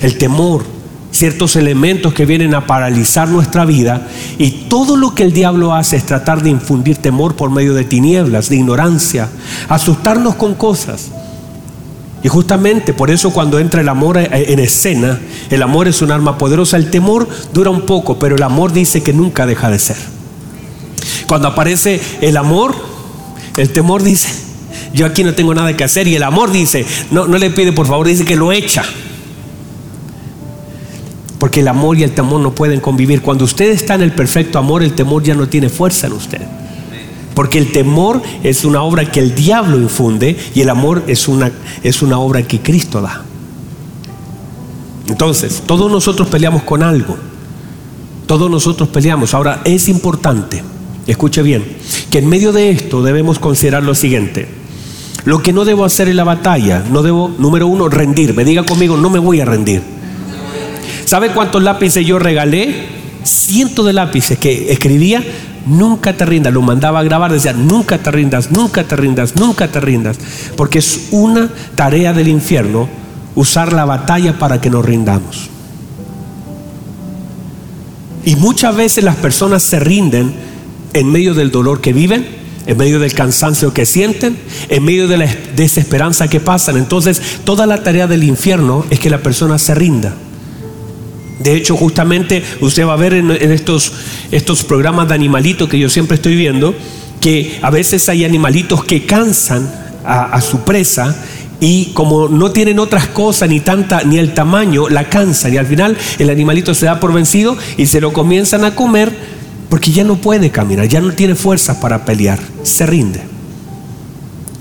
El 0.00 0.16
temor, 0.16 0.64
ciertos 1.10 1.56
elementos 1.56 2.14
que 2.14 2.24
vienen 2.24 2.54
a 2.54 2.66
paralizar 2.66 3.28
nuestra 3.28 3.66
vida 3.66 4.08
y 4.38 4.50
todo 4.70 4.96
lo 4.96 5.14
que 5.14 5.24
el 5.24 5.34
diablo 5.34 5.74
hace 5.74 5.96
es 5.96 6.06
tratar 6.06 6.42
de 6.42 6.48
infundir 6.48 6.96
temor 6.96 7.36
por 7.36 7.50
medio 7.50 7.74
de 7.74 7.84
tinieblas, 7.84 8.48
de 8.48 8.56
ignorancia, 8.56 9.28
asustarnos 9.68 10.36
con 10.36 10.54
cosas. 10.54 11.10
Y 12.22 12.28
justamente 12.28 12.94
por 12.94 13.10
eso 13.10 13.30
cuando 13.30 13.58
entra 13.58 13.82
el 13.82 13.90
amor 13.90 14.16
en 14.16 14.58
escena, 14.58 15.20
el 15.50 15.62
amor 15.62 15.86
es 15.86 16.00
un 16.00 16.12
arma 16.12 16.38
poderosa, 16.38 16.78
el 16.78 16.90
temor 16.90 17.28
dura 17.52 17.68
un 17.68 17.82
poco, 17.82 18.18
pero 18.18 18.36
el 18.36 18.42
amor 18.42 18.72
dice 18.72 19.02
que 19.02 19.12
nunca 19.12 19.44
deja 19.44 19.68
de 19.68 19.78
ser. 19.78 20.19
Cuando 21.30 21.46
aparece 21.46 22.00
el 22.22 22.36
amor, 22.36 22.74
el 23.56 23.70
temor 23.70 24.02
dice, 24.02 24.28
yo 24.92 25.06
aquí 25.06 25.22
no 25.22 25.32
tengo 25.32 25.54
nada 25.54 25.76
que 25.76 25.84
hacer. 25.84 26.08
Y 26.08 26.16
el 26.16 26.24
amor 26.24 26.50
dice, 26.50 26.84
no, 27.12 27.28
no 27.28 27.38
le 27.38 27.50
pide 27.50 27.70
por 27.70 27.86
favor, 27.86 28.08
dice 28.08 28.24
que 28.24 28.34
lo 28.34 28.50
echa. 28.50 28.82
Porque 31.38 31.60
el 31.60 31.68
amor 31.68 31.96
y 31.96 32.02
el 32.02 32.10
temor 32.16 32.40
no 32.40 32.52
pueden 32.52 32.80
convivir. 32.80 33.22
Cuando 33.22 33.44
usted 33.44 33.70
está 33.70 33.94
en 33.94 34.02
el 34.02 34.10
perfecto 34.10 34.58
amor, 34.58 34.82
el 34.82 34.94
temor 34.94 35.22
ya 35.22 35.36
no 35.36 35.48
tiene 35.48 35.68
fuerza 35.68 36.08
en 36.08 36.14
usted. 36.14 36.40
Porque 37.32 37.58
el 37.58 37.70
temor 37.70 38.20
es 38.42 38.64
una 38.64 38.82
obra 38.82 39.08
que 39.08 39.20
el 39.20 39.32
diablo 39.32 39.78
infunde 39.78 40.36
y 40.52 40.62
el 40.62 40.68
amor 40.68 41.04
es 41.06 41.28
una, 41.28 41.52
es 41.84 42.02
una 42.02 42.18
obra 42.18 42.42
que 42.42 42.58
Cristo 42.58 43.00
da. 43.00 43.22
Entonces, 45.06 45.62
todos 45.64 45.88
nosotros 45.92 46.26
peleamos 46.26 46.64
con 46.64 46.82
algo. 46.82 47.16
Todos 48.26 48.50
nosotros 48.50 48.88
peleamos. 48.88 49.32
Ahora, 49.32 49.60
es 49.64 49.88
importante 49.88 50.64
escuche 51.06 51.42
bien, 51.42 51.64
que 52.10 52.18
en 52.18 52.28
medio 52.28 52.52
de 52.52 52.70
esto 52.70 53.02
debemos 53.02 53.38
considerar 53.38 53.82
lo 53.82 53.94
siguiente. 53.94 54.46
Lo 55.24 55.42
que 55.42 55.52
no 55.52 55.64
debo 55.64 55.84
hacer 55.84 56.08
en 56.08 56.16
la 56.16 56.24
batalla, 56.24 56.82
no 56.90 57.02
debo, 57.02 57.30
número 57.38 57.66
uno, 57.66 57.88
rendirme. 57.88 58.44
Diga 58.44 58.64
conmigo, 58.64 58.96
no 58.96 59.10
me 59.10 59.18
voy 59.18 59.40
a 59.40 59.44
rendir. 59.44 59.82
¿Sabe 61.04 61.30
cuántos 61.30 61.62
lápices 61.62 62.06
yo 62.06 62.18
regalé? 62.18 63.00
Cientos 63.22 63.84
de 63.84 63.92
lápices 63.92 64.38
que 64.38 64.72
escribía, 64.72 65.22
nunca 65.66 66.14
te 66.14 66.24
rindas. 66.24 66.52
Lo 66.54 66.62
mandaba 66.62 67.00
a 67.00 67.02
grabar, 67.02 67.32
decía, 67.32 67.52
nunca 67.52 67.98
te 67.98 68.10
rindas, 68.10 68.50
nunca 68.50 68.84
te 68.84 68.96
rindas, 68.96 69.36
nunca 69.36 69.68
te 69.68 69.80
rindas. 69.80 70.18
Porque 70.56 70.78
es 70.78 71.08
una 71.10 71.50
tarea 71.74 72.12
del 72.12 72.28
infierno 72.28 72.88
usar 73.34 73.72
la 73.72 73.84
batalla 73.84 74.38
para 74.38 74.60
que 74.60 74.70
nos 74.70 74.84
rindamos. 74.84 75.50
Y 78.24 78.36
muchas 78.36 78.76
veces 78.76 79.04
las 79.04 79.16
personas 79.16 79.62
se 79.62 79.80
rinden 79.80 80.32
en 80.92 81.10
medio 81.10 81.34
del 81.34 81.50
dolor 81.50 81.80
que 81.80 81.92
viven, 81.92 82.26
en 82.66 82.76
medio 82.76 82.98
del 83.00 83.12
cansancio 83.14 83.72
que 83.72 83.86
sienten, 83.86 84.36
en 84.68 84.84
medio 84.84 85.08
de 85.08 85.18
la 85.18 85.28
desesperanza 85.56 86.28
que 86.28 86.40
pasan. 86.40 86.76
Entonces, 86.76 87.20
toda 87.44 87.66
la 87.66 87.82
tarea 87.82 88.06
del 88.06 88.24
infierno 88.24 88.84
es 88.90 89.00
que 89.00 89.10
la 89.10 89.18
persona 89.18 89.58
se 89.58 89.74
rinda. 89.74 90.14
De 91.40 91.54
hecho, 91.54 91.76
justamente 91.76 92.42
usted 92.60 92.86
va 92.86 92.92
a 92.92 92.96
ver 92.96 93.14
en, 93.14 93.30
estos, 93.30 93.92
estos 94.30 94.62
programas 94.62 95.08
de 95.08 95.14
animalitos 95.14 95.68
que 95.68 95.78
yo 95.78 95.88
siempre 95.88 96.16
estoy 96.16 96.36
viendo, 96.36 96.74
que 97.20 97.58
a 97.62 97.70
veces 97.70 98.08
hay 98.08 98.24
animalitos 98.24 98.84
que 98.84 99.06
cansan 99.06 99.70
a, 100.04 100.24
a 100.24 100.40
su 100.42 100.60
presa 100.60 101.16
y 101.60 101.86
como 101.92 102.28
no 102.28 102.52
tienen 102.52 102.78
otras 102.78 103.06
cosas 103.08 103.48
ni 103.48 103.60
tanta 103.60 104.02
ni 104.02 104.18
el 104.18 104.32
tamaño 104.32 104.88
la 104.88 105.08
cansan 105.10 105.52
y 105.52 105.58
al 105.58 105.66
final 105.66 105.96
el 106.18 106.30
animalito 106.30 106.74
se 106.74 106.86
da 106.86 107.00
por 107.00 107.12
vencido 107.12 107.56
y 107.76 107.86
se 107.86 108.00
lo 108.00 108.14
comienzan 108.14 108.64
a 108.64 108.74
comer 108.74 109.12
porque 109.70 109.92
ya 109.92 110.04
no 110.04 110.16
puede 110.16 110.50
caminar, 110.50 110.86
ya 110.88 111.00
no 111.00 111.12
tiene 111.12 111.34
fuerzas 111.34 111.78
para 111.78 112.04
pelear, 112.04 112.38
se 112.64 112.84
rinde. 112.84 113.22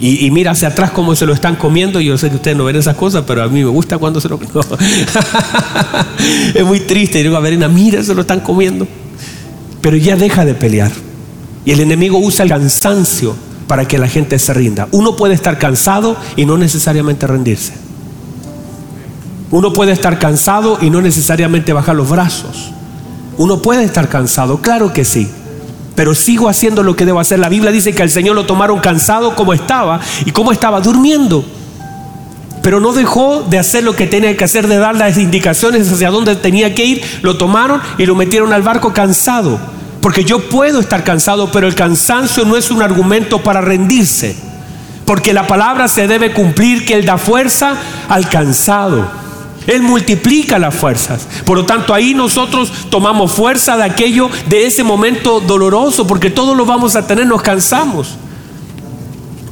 Y, 0.01 0.31
mira 0.31 0.51
hacia 0.51 0.69
atrás 0.69 0.91
cómo 0.91 1.13
se 1.13 1.25
lo 1.25 1.33
están 1.33 1.57
comiendo. 1.57 1.99
Yo 1.99 2.17
sé 2.17 2.29
que 2.29 2.37
ustedes 2.37 2.55
no 2.55 2.63
ven 2.63 2.77
esas 2.77 2.95
cosas, 2.95 3.25
pero 3.27 3.43
a 3.43 3.49
mí 3.49 3.61
me 3.61 3.69
gusta 3.69 3.97
cuando 3.97 4.21
se 4.21 4.29
lo 4.29 4.39
es 6.55 6.63
muy 6.63 6.79
triste. 6.79 7.19
Y 7.19 7.23
digo 7.23 7.35
a 7.35 7.41
Verena, 7.41 7.67
mira, 7.67 8.01
se 8.01 8.15
lo 8.15 8.21
están 8.21 8.39
comiendo. 8.39 8.87
Pero 9.81 9.97
ya 9.97 10.15
deja 10.15 10.45
de 10.45 10.53
pelear. 10.53 10.89
Y 11.65 11.71
el 11.71 11.81
enemigo 11.81 12.17
usa 12.17 12.43
el 12.43 12.49
cansancio 12.49 13.35
para 13.67 13.89
que 13.89 13.97
la 13.97 14.07
gente 14.07 14.39
se 14.39 14.53
rinda. 14.53 14.87
Uno 14.91 15.17
puede 15.17 15.33
estar 15.33 15.59
cansado 15.59 16.15
y 16.37 16.45
no 16.45 16.57
necesariamente 16.57 17.27
rendirse. 17.27 17.73
Uno 19.51 19.73
puede 19.73 19.91
estar 19.91 20.17
cansado 20.17 20.77
y 20.81 20.89
no 20.89 21.01
necesariamente 21.01 21.73
bajar 21.73 21.97
los 21.97 22.09
brazos. 22.09 22.71
Uno 23.39 23.61
puede 23.61 23.85
estar 23.85 24.09
cansado, 24.09 24.57
claro 24.57 24.91
que 24.91 25.05
sí. 25.05 25.31
Pero 25.95 26.13
sigo 26.13 26.49
haciendo 26.49 26.83
lo 26.83 26.97
que 26.97 27.05
debo 27.05 27.21
hacer. 27.21 27.39
La 27.39 27.47
Biblia 27.47 27.71
dice 27.71 27.95
que 27.95 28.03
al 28.03 28.09
Señor 28.09 28.35
lo 28.35 28.45
tomaron 28.45 28.81
cansado 28.81 29.33
como 29.33 29.53
estaba. 29.53 30.01
¿Y 30.25 30.31
como 30.31 30.51
estaba? 30.51 30.81
Durmiendo. 30.81 31.45
Pero 32.61 32.81
no 32.81 32.91
dejó 32.91 33.45
de 33.49 33.57
hacer 33.57 33.85
lo 33.85 33.95
que 33.95 34.07
tenía 34.07 34.35
que 34.35 34.43
hacer, 34.43 34.67
de 34.67 34.75
dar 34.75 34.97
las 34.97 35.17
indicaciones 35.17 35.89
hacia 35.89 36.11
dónde 36.11 36.35
tenía 36.35 36.75
que 36.75 36.83
ir. 36.83 37.01
Lo 37.21 37.37
tomaron 37.37 37.81
y 37.97 38.05
lo 38.05 38.13
metieron 38.13 38.51
al 38.51 38.61
barco 38.61 38.91
cansado. 38.91 39.57
Porque 40.01 40.25
yo 40.25 40.49
puedo 40.49 40.81
estar 40.81 41.05
cansado, 41.05 41.49
pero 41.49 41.65
el 41.65 41.75
cansancio 41.75 42.43
no 42.43 42.57
es 42.57 42.69
un 42.71 42.81
argumento 42.81 43.41
para 43.41 43.61
rendirse. 43.61 44.35
Porque 45.05 45.31
la 45.31 45.47
palabra 45.47 45.87
se 45.87 46.07
debe 46.09 46.33
cumplir 46.33 46.85
que 46.85 46.95
Él 46.95 47.05
da 47.05 47.17
fuerza 47.17 47.77
al 48.09 48.27
cansado. 48.27 49.18
Él 49.69 49.81
multiplica 49.81 50.59
las 50.59 50.75
fuerzas. 50.75 51.27
Por 51.45 51.57
lo 51.57 51.65
tanto, 51.65 51.93
ahí 51.93 52.13
nosotros 52.13 52.71
tomamos 52.89 53.31
fuerza 53.31 53.77
de 53.77 53.83
aquello, 53.83 54.29
de 54.47 54.65
ese 54.65 54.83
momento 54.83 55.39
doloroso, 55.39 56.07
porque 56.07 56.29
todos 56.29 56.55
lo 56.57 56.65
vamos 56.65 56.95
a 56.95 57.05
tener, 57.05 57.25
nos 57.25 57.41
cansamos. 57.41 58.15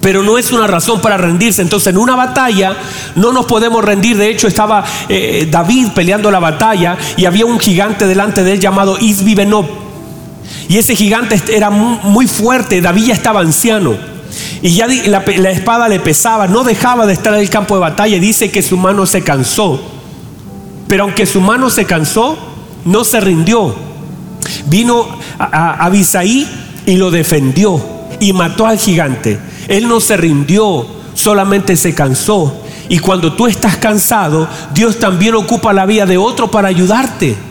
Pero 0.01 0.23
no 0.23 0.37
es 0.37 0.51
una 0.51 0.67
razón 0.67 1.01
para 1.01 1.17
rendirse. 1.17 1.61
Entonces, 1.61 1.87
en 1.87 1.97
una 1.97 2.15
batalla 2.15 2.75
no 3.15 3.31
nos 3.31 3.45
podemos 3.45 3.83
rendir. 3.83 4.17
De 4.17 4.29
hecho, 4.29 4.47
estaba 4.47 4.83
eh, 5.09 5.47
David 5.49 5.89
peleando 5.93 6.31
la 6.31 6.39
batalla 6.39 6.97
y 7.17 7.25
había 7.25 7.45
un 7.45 7.59
gigante 7.59 8.07
delante 8.07 8.43
de 8.43 8.53
él 8.53 8.59
llamado 8.59 8.97
Isbi 8.99 9.35
y 10.69 10.77
ese 10.77 10.95
gigante 10.95 11.41
era 11.49 11.69
muy 11.69 12.27
fuerte, 12.27 12.81
David 12.81 13.05
ya 13.05 13.13
estaba 13.13 13.39
anciano. 13.39 13.95
Y 14.61 14.75
ya 14.75 14.87
la, 14.87 15.19
espada 15.51 15.87
le 15.87 15.99
pesaba, 15.99 16.47
no 16.47 16.63
dejaba 16.63 17.05
de 17.05 17.13
estar 17.13 17.33
en 17.33 17.39
el 17.39 17.49
campo 17.49 17.75
de 17.75 17.81
batalla. 17.81 18.19
Dice 18.19 18.51
que 18.51 18.61
su 18.61 18.77
mano 18.77 19.05
se 19.05 19.23
cansó. 19.23 19.96
Pero 20.87 21.03
aunque 21.03 21.25
su 21.25 21.41
mano 21.41 21.69
se 21.69 21.85
cansó, 21.85 22.37
no 22.85 23.03
se 23.03 23.19
rindió. 23.19 23.75
Vino 24.67 25.05
a, 25.37 25.85
Abisaí 25.85 26.47
y 26.85 26.95
lo 26.95 27.11
defendió 27.11 27.81
y 28.19 28.33
mató 28.33 28.65
al 28.65 28.77
gigante. 28.77 29.39
Él 29.67 29.87
no 29.87 29.99
se 29.99 30.17
rindió, 30.17 30.85
solamente 31.13 31.75
se 31.75 31.93
cansó. 31.93 32.63
Y 32.89 32.99
cuando 32.99 33.33
tú 33.33 33.47
estás 33.47 33.77
cansado, 33.77 34.47
Dios 34.73 34.97
también 34.97 35.35
ocupa 35.35 35.73
la 35.73 35.85
vida 35.85 36.05
de 36.05 36.17
otro 36.17 36.49
para 36.49 36.69
ayudarte 36.69 37.46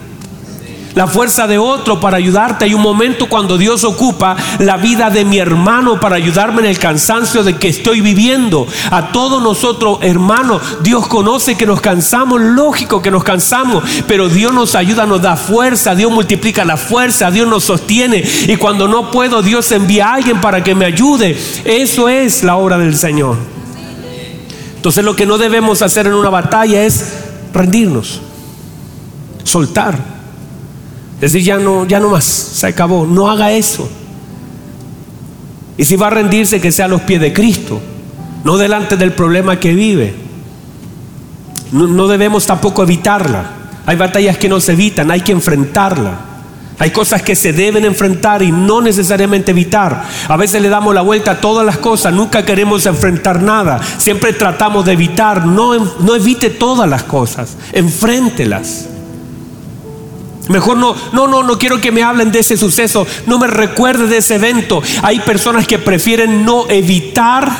la 0.97 1.07
fuerza 1.07 1.47
de 1.47 1.59
otro 1.59 2.01
para 2.01 2.17
ayudarte. 2.17 2.65
Hay 2.65 2.73
un 2.75 2.81
momento 2.81 3.29
cuando 3.29 3.59
Dios 3.59 3.85
ocupa 3.85 4.35
la 4.59 4.79
vida 4.79 5.11
de 5.11 5.27
mi 5.27 5.39
hermano 5.39 6.01
para 6.01 6.17
ayudarme 6.17 6.61
en 6.61 6.67
el 6.67 6.79
cansancio 6.79 7.45
de 7.45 7.57
que 7.57 7.69
estoy 7.69 8.01
viviendo. 8.01 8.67
A 8.91 9.13
todos 9.13 9.43
nosotros, 9.43 9.99
hermanos, 10.01 10.63
Dios 10.83 11.07
conoce 11.07 11.55
que 11.55 11.67
nos 11.67 11.83
cansamos, 11.83 12.41
lógico 12.41 13.03
que 13.03 13.11
nos 13.11 13.25
cansamos, 13.25 13.85
pero 14.09 14.31
Dios 14.31 14.55
nos 14.55 14.75
ayuda, 14.75 15.05
nos 15.05 15.21
da 15.21 15.37
fuerza, 15.37 15.95
Dios 15.95 16.11
multiplica 16.11 16.65
la 16.65 16.79
fuerza, 16.79 17.31
Dios 17.31 17.47
nos 17.47 17.65
sostiene. 17.65 18.25
Y 18.49 18.57
cuando 18.57 18.89
no 18.89 19.11
puedo, 19.11 19.43
Dios 19.43 19.71
envía 19.73 20.09
a 20.09 20.15
alguien 20.15 20.41
para 20.41 20.65
que 20.65 20.75
me 20.75 20.87
ayude. 20.87 21.37
Eso 21.67 22.09
es 22.09 22.43
la 22.43 22.57
obra 22.57 22.79
del 22.79 22.97
Señor. 22.97 23.37
Entonces 24.77 25.05
lo 25.05 25.15
que 25.15 25.27
no 25.27 25.37
debemos 25.37 25.83
hacer 25.83 26.07
en 26.07 26.15
una 26.15 26.31
batalla 26.31 26.85
es 26.85 27.17
rendirnos, 27.53 28.23
soltar. 29.45 30.16
Decir, 31.21 31.43
ya 31.43 31.59
no, 31.59 31.87
ya 31.87 31.99
no 31.99 32.11
más, 32.11 32.25
se 32.25 32.67
acabó. 32.67 33.07
No 33.07 33.31
haga 33.31 33.53
eso. 33.53 33.89
Y 35.79 35.85
si 35.85 35.97
va 35.97 36.09
a 36.09 36.11
rendirse, 36.11 36.61
que 36.61 36.73
sea 36.73 36.87
a 36.87 36.89
los 36.89 37.03
pies 37.03 37.21
de 37.21 37.33
Cristo, 37.33 37.81
no 38.45 38.57
delante 38.57 38.97
del 38.97 39.13
problema 39.13 39.59
que 39.59 39.75
vive. 39.75 40.15
No, 41.73 41.87
no 41.87 42.07
debemos 42.09 42.47
tampoco 42.47 42.83
evitarla. 42.83 43.51
Hay 43.87 43.97
batallas 43.97 44.39
que 44.39 44.49
no 44.49 44.61
se 44.61 44.73
evitan, 44.73 45.11
hay 45.11 45.21
que 45.21 45.33
enfrentarla. 45.33 46.21
Hay 46.79 46.91
cosas 46.91 47.23
que 47.23 47.35
se 47.35 47.55
deben 47.55 47.87
enfrentar 47.87 48.43
y 48.43 48.53
no 48.53 48.83
necesariamente 48.83 49.53
evitar. 49.53 50.05
A 50.29 50.37
veces 50.37 50.61
le 50.61 50.69
damos 50.69 50.95
la 50.95 51.01
vuelta 51.01 51.33
a 51.33 51.41
todas 51.41 51.65
las 51.65 51.79
cosas, 51.79 52.13
nunca 52.13 52.45
queremos 52.45 52.85
enfrentar 52.85 53.43
nada. 53.43 53.81
Siempre 53.99 54.35
tratamos 54.35 54.85
de 54.85 54.93
evitar. 54.93 55.47
No, 55.47 55.75
no 55.75 56.15
evite 56.15 56.51
todas 56.51 56.89
las 56.89 57.05
cosas, 57.05 57.57
enfréntelas. 57.73 58.89
Mejor 60.49 60.77
no, 60.77 60.95
no, 61.13 61.27
no, 61.27 61.43
no 61.43 61.59
quiero 61.59 61.81
que 61.81 61.91
me 61.91 62.03
hablen 62.03 62.31
de 62.31 62.39
ese 62.39 62.57
suceso, 62.57 63.07
no 63.27 63.39
me 63.39 63.49
recuerde 63.49 64.07
de 64.07 64.19
ese 64.19 64.37
evento. 64.37 64.83
Hay 65.03 65.21
personas 65.21 65.67
que 65.67 65.79
prefieren 65.79 66.45
no 66.45 66.69
evitar 66.69 67.51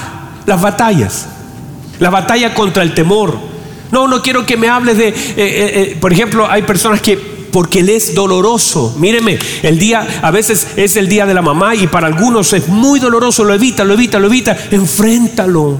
las 0.47 0.61
batallas, 0.61 1.27
la 1.99 2.11
batalla 2.11 2.55
contra 2.55 2.83
el 2.83 2.95
temor. 2.95 3.37
No, 3.91 4.07
no 4.07 4.23
quiero 4.23 4.47
que 4.47 4.57
me 4.57 4.69
hables 4.69 4.99
de, 4.99 5.09
eh, 5.09 5.15
eh, 5.15 5.35
eh, 5.37 5.97
por 6.01 6.13
ejemplo, 6.13 6.49
hay 6.49 6.63
personas 6.63 7.01
que 7.01 7.37
porque 7.57 7.83
le 7.83 7.97
es 7.97 8.15
doloroso. 8.15 8.95
Míreme, 8.99 9.39
el 9.63 9.79
día, 9.79 10.07
a 10.21 10.31
veces 10.31 10.69
es 10.77 10.97
el 10.97 11.09
día 11.09 11.25
de 11.25 11.35
la 11.35 11.43
mamá 11.43 11.75
y 11.75 11.87
para 11.87 12.07
algunos 12.07 12.53
es 12.53 12.69
muy 12.69 13.01
doloroso, 13.01 13.45
lo 13.45 13.55
evita, 13.55 13.83
lo 13.83 13.95
evita, 13.95 14.19
lo 14.19 14.27
evita, 14.27 14.57
enfréntalo. 14.71 15.79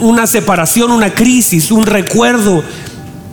Una 0.00 0.26
separación, 0.26 0.90
una 0.90 1.14
crisis, 1.14 1.70
un 1.70 1.86
recuerdo 1.86 2.62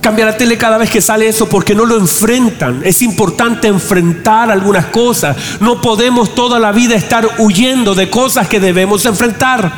Cambia 0.02 0.26
la 0.26 0.38
tele 0.38 0.58
cada 0.58 0.78
vez 0.78 0.90
que 0.90 1.02
sale 1.02 1.28
eso 1.28 1.50
porque 1.50 1.76
no 1.76 1.86
lo 1.86 1.98
enfrentan. 1.98 2.82
Es 2.86 3.02
importante 3.02 3.68
enfrentar 3.68 4.50
algunas 4.50 4.86
cosas. 4.86 5.36
No 5.60 5.82
podemos 5.82 6.34
toda 6.34 6.60
la 6.60 6.72
vida 6.72 6.96
estar 6.96 7.28
huyendo 7.40 7.94
de 7.96 8.10
cosas 8.10 8.48
que 8.48 8.60
debemos 8.60 9.06
enfrentar. 9.06 9.72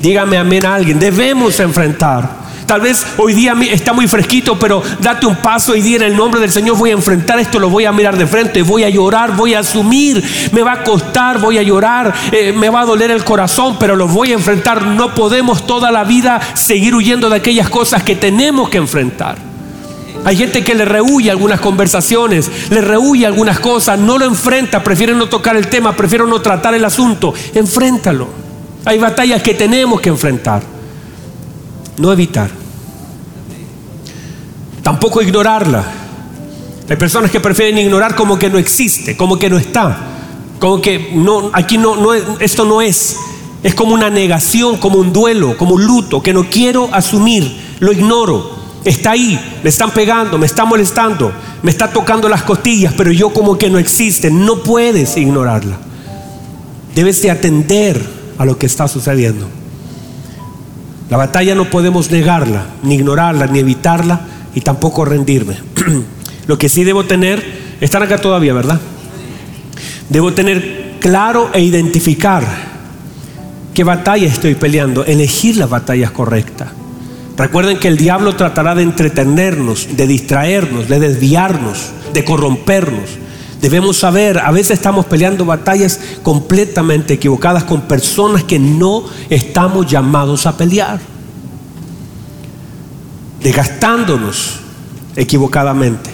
Dígame 0.00 0.36
amén 0.36 0.66
a 0.66 0.74
alguien. 0.74 0.98
Debemos 0.98 1.58
enfrentar. 1.60 2.43
Tal 2.66 2.80
vez 2.80 3.06
hoy 3.18 3.34
día 3.34 3.54
está 3.70 3.92
muy 3.92 4.08
fresquito, 4.08 4.58
pero 4.58 4.82
date 5.00 5.26
un 5.26 5.36
paso 5.36 5.76
y 5.76 5.82
di 5.82 5.96
en 5.96 6.02
el 6.02 6.16
nombre 6.16 6.40
del 6.40 6.50
Señor 6.50 6.78
voy 6.78 6.90
a 6.90 6.94
enfrentar 6.94 7.38
esto, 7.38 7.58
lo 7.58 7.68
voy 7.68 7.84
a 7.84 7.92
mirar 7.92 8.16
de 8.16 8.26
frente, 8.26 8.62
voy 8.62 8.84
a 8.84 8.88
llorar, 8.88 9.36
voy 9.36 9.54
a 9.54 9.58
asumir, 9.58 10.22
me 10.52 10.62
va 10.62 10.72
a 10.72 10.84
costar, 10.84 11.40
voy 11.40 11.58
a 11.58 11.62
llorar, 11.62 12.14
eh, 12.32 12.52
me 12.52 12.70
va 12.70 12.80
a 12.80 12.86
doler 12.86 13.10
el 13.10 13.22
corazón, 13.22 13.76
pero 13.78 13.96
lo 13.96 14.08
voy 14.08 14.30
a 14.30 14.34
enfrentar. 14.34 14.82
No 14.82 15.14
podemos 15.14 15.66
toda 15.66 15.90
la 15.90 16.04
vida 16.04 16.40
seguir 16.54 16.94
huyendo 16.94 17.28
de 17.28 17.36
aquellas 17.36 17.68
cosas 17.68 18.02
que 18.02 18.16
tenemos 18.16 18.70
que 18.70 18.78
enfrentar. 18.78 19.36
Hay 20.24 20.36
gente 20.36 20.64
que 20.64 20.74
le 20.74 20.86
rehuye 20.86 21.30
algunas 21.30 21.60
conversaciones, 21.60 22.50
le 22.70 22.80
rehuye 22.80 23.26
algunas 23.26 23.60
cosas, 23.60 23.98
no 23.98 24.16
lo 24.16 24.24
enfrenta, 24.24 24.82
prefiere 24.82 25.12
no 25.12 25.28
tocar 25.28 25.54
el 25.56 25.66
tema, 25.66 25.94
prefiere 25.94 26.24
no 26.24 26.40
tratar 26.40 26.74
el 26.74 26.84
asunto. 26.84 27.34
Enfréntalo. 27.54 28.28
Hay 28.86 28.98
batallas 28.98 29.42
que 29.42 29.52
tenemos 29.52 30.00
que 30.00 30.08
enfrentar 30.08 30.73
no 31.98 32.12
evitar. 32.12 32.50
Tampoco 34.82 35.22
ignorarla. 35.22 35.84
Hay 36.88 36.96
personas 36.96 37.30
que 37.30 37.40
prefieren 37.40 37.78
ignorar 37.78 38.14
como 38.14 38.38
que 38.38 38.50
no 38.50 38.58
existe, 38.58 39.16
como 39.16 39.38
que 39.38 39.48
no 39.48 39.56
está, 39.56 39.96
como 40.58 40.80
que 40.80 41.12
no, 41.14 41.50
aquí 41.52 41.78
no, 41.78 42.12
esto 42.12 42.64
no 42.64 42.82
es. 42.82 43.16
Es 43.62 43.74
como 43.74 43.94
una 43.94 44.10
negación, 44.10 44.76
como 44.76 44.98
un 44.98 45.10
duelo, 45.10 45.56
como 45.56 45.76
un 45.76 45.86
luto 45.86 46.22
que 46.22 46.34
no 46.34 46.50
quiero 46.50 46.90
asumir, 46.92 47.76
lo 47.80 47.92
ignoro. 47.92 48.50
Está 48.84 49.12
ahí, 49.12 49.40
me 49.62 49.70
están 49.70 49.90
pegando, 49.92 50.36
me 50.36 50.44
está 50.44 50.66
molestando, 50.66 51.32
me 51.62 51.70
está 51.70 51.90
tocando 51.90 52.28
las 52.28 52.42
costillas, 52.42 52.92
pero 52.94 53.10
yo 53.10 53.30
como 53.30 53.56
que 53.56 53.70
no 53.70 53.78
existe. 53.78 54.30
No 54.30 54.62
puedes 54.62 55.16
ignorarla. 55.16 55.78
Debes 56.94 57.22
de 57.22 57.30
atender 57.30 58.06
a 58.36 58.44
lo 58.44 58.58
que 58.58 58.66
está 58.66 58.86
sucediendo. 58.86 59.48
La 61.10 61.16
batalla 61.16 61.54
no 61.54 61.66
podemos 61.66 62.10
negarla, 62.10 62.66
ni 62.82 62.94
ignorarla, 62.94 63.46
ni 63.46 63.58
evitarla, 63.58 64.20
y 64.54 64.60
tampoco 64.60 65.04
rendirme. 65.04 65.56
lo 66.46 66.58
que 66.58 66.68
sí 66.68 66.84
debo 66.84 67.04
tener, 67.04 67.44
están 67.80 68.02
acá 68.02 68.18
todavía, 68.18 68.54
¿verdad? 68.54 68.80
Debo 70.08 70.32
tener 70.32 70.94
claro 71.00 71.50
e 71.52 71.60
identificar 71.60 72.44
qué 73.74 73.84
batalla 73.84 74.26
estoy 74.26 74.54
peleando, 74.54 75.04
elegir 75.04 75.56
las 75.56 75.68
batallas 75.68 76.10
correctas. 76.10 76.68
Recuerden 77.36 77.78
que 77.78 77.88
el 77.88 77.96
diablo 77.96 78.36
tratará 78.36 78.74
de 78.74 78.84
entretenernos, 78.84 79.96
de 79.96 80.06
distraernos, 80.06 80.88
de 80.88 81.00
desviarnos, 81.00 81.90
de 82.12 82.24
corrompernos. 82.24 83.10
Debemos 83.64 83.96
saber, 83.96 84.38
a 84.38 84.50
veces 84.50 84.72
estamos 84.72 85.06
peleando 85.06 85.46
batallas 85.46 85.98
completamente 86.22 87.14
equivocadas 87.14 87.64
con 87.64 87.80
personas 87.80 88.44
que 88.44 88.58
no 88.58 89.04
estamos 89.30 89.90
llamados 89.90 90.44
a 90.44 90.54
pelear. 90.54 91.00
Desgastándonos 93.40 94.60
equivocadamente. 95.16 96.10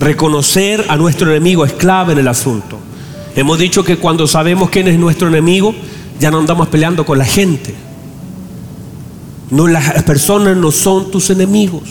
Reconocer 0.00 0.86
a 0.88 0.96
nuestro 0.96 1.30
enemigo 1.30 1.66
es 1.66 1.74
clave 1.74 2.14
en 2.14 2.20
el 2.20 2.28
asunto. 2.28 2.78
Hemos 3.36 3.58
dicho 3.58 3.84
que 3.84 3.98
cuando 3.98 4.26
sabemos 4.26 4.70
quién 4.70 4.88
es 4.88 4.98
nuestro 4.98 5.28
enemigo, 5.28 5.74
ya 6.18 6.30
no 6.30 6.38
andamos 6.38 6.68
peleando 6.68 7.04
con 7.04 7.18
la 7.18 7.26
gente 7.26 7.74
no, 9.50 9.66
las 9.66 10.02
personas 10.02 10.56
no 10.56 10.70
son 10.70 11.10
tus 11.10 11.30
enemigos. 11.30 11.82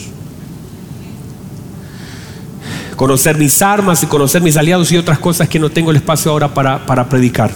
Conocer 2.98 3.38
mis 3.38 3.62
armas 3.62 4.02
y 4.02 4.08
conocer 4.08 4.42
mis 4.42 4.58
aliados 4.58 4.92
y 4.92 4.98
otras 4.98 5.20
cosas 5.20 5.48
que 5.48 5.60
no 5.60 5.70
tengo 5.70 5.92
el 5.92 5.98
espacio 5.98 6.32
ahora 6.32 6.54
para, 6.54 6.84
para 6.86 7.08
predicar. 7.08 7.52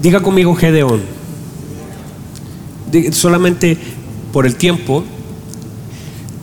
Diga 0.00 0.20
conmigo 0.20 0.54
Gedeón. 0.54 1.02
Solamente 3.10 3.76
por 4.32 4.46
el 4.46 4.54
tiempo, 4.54 5.02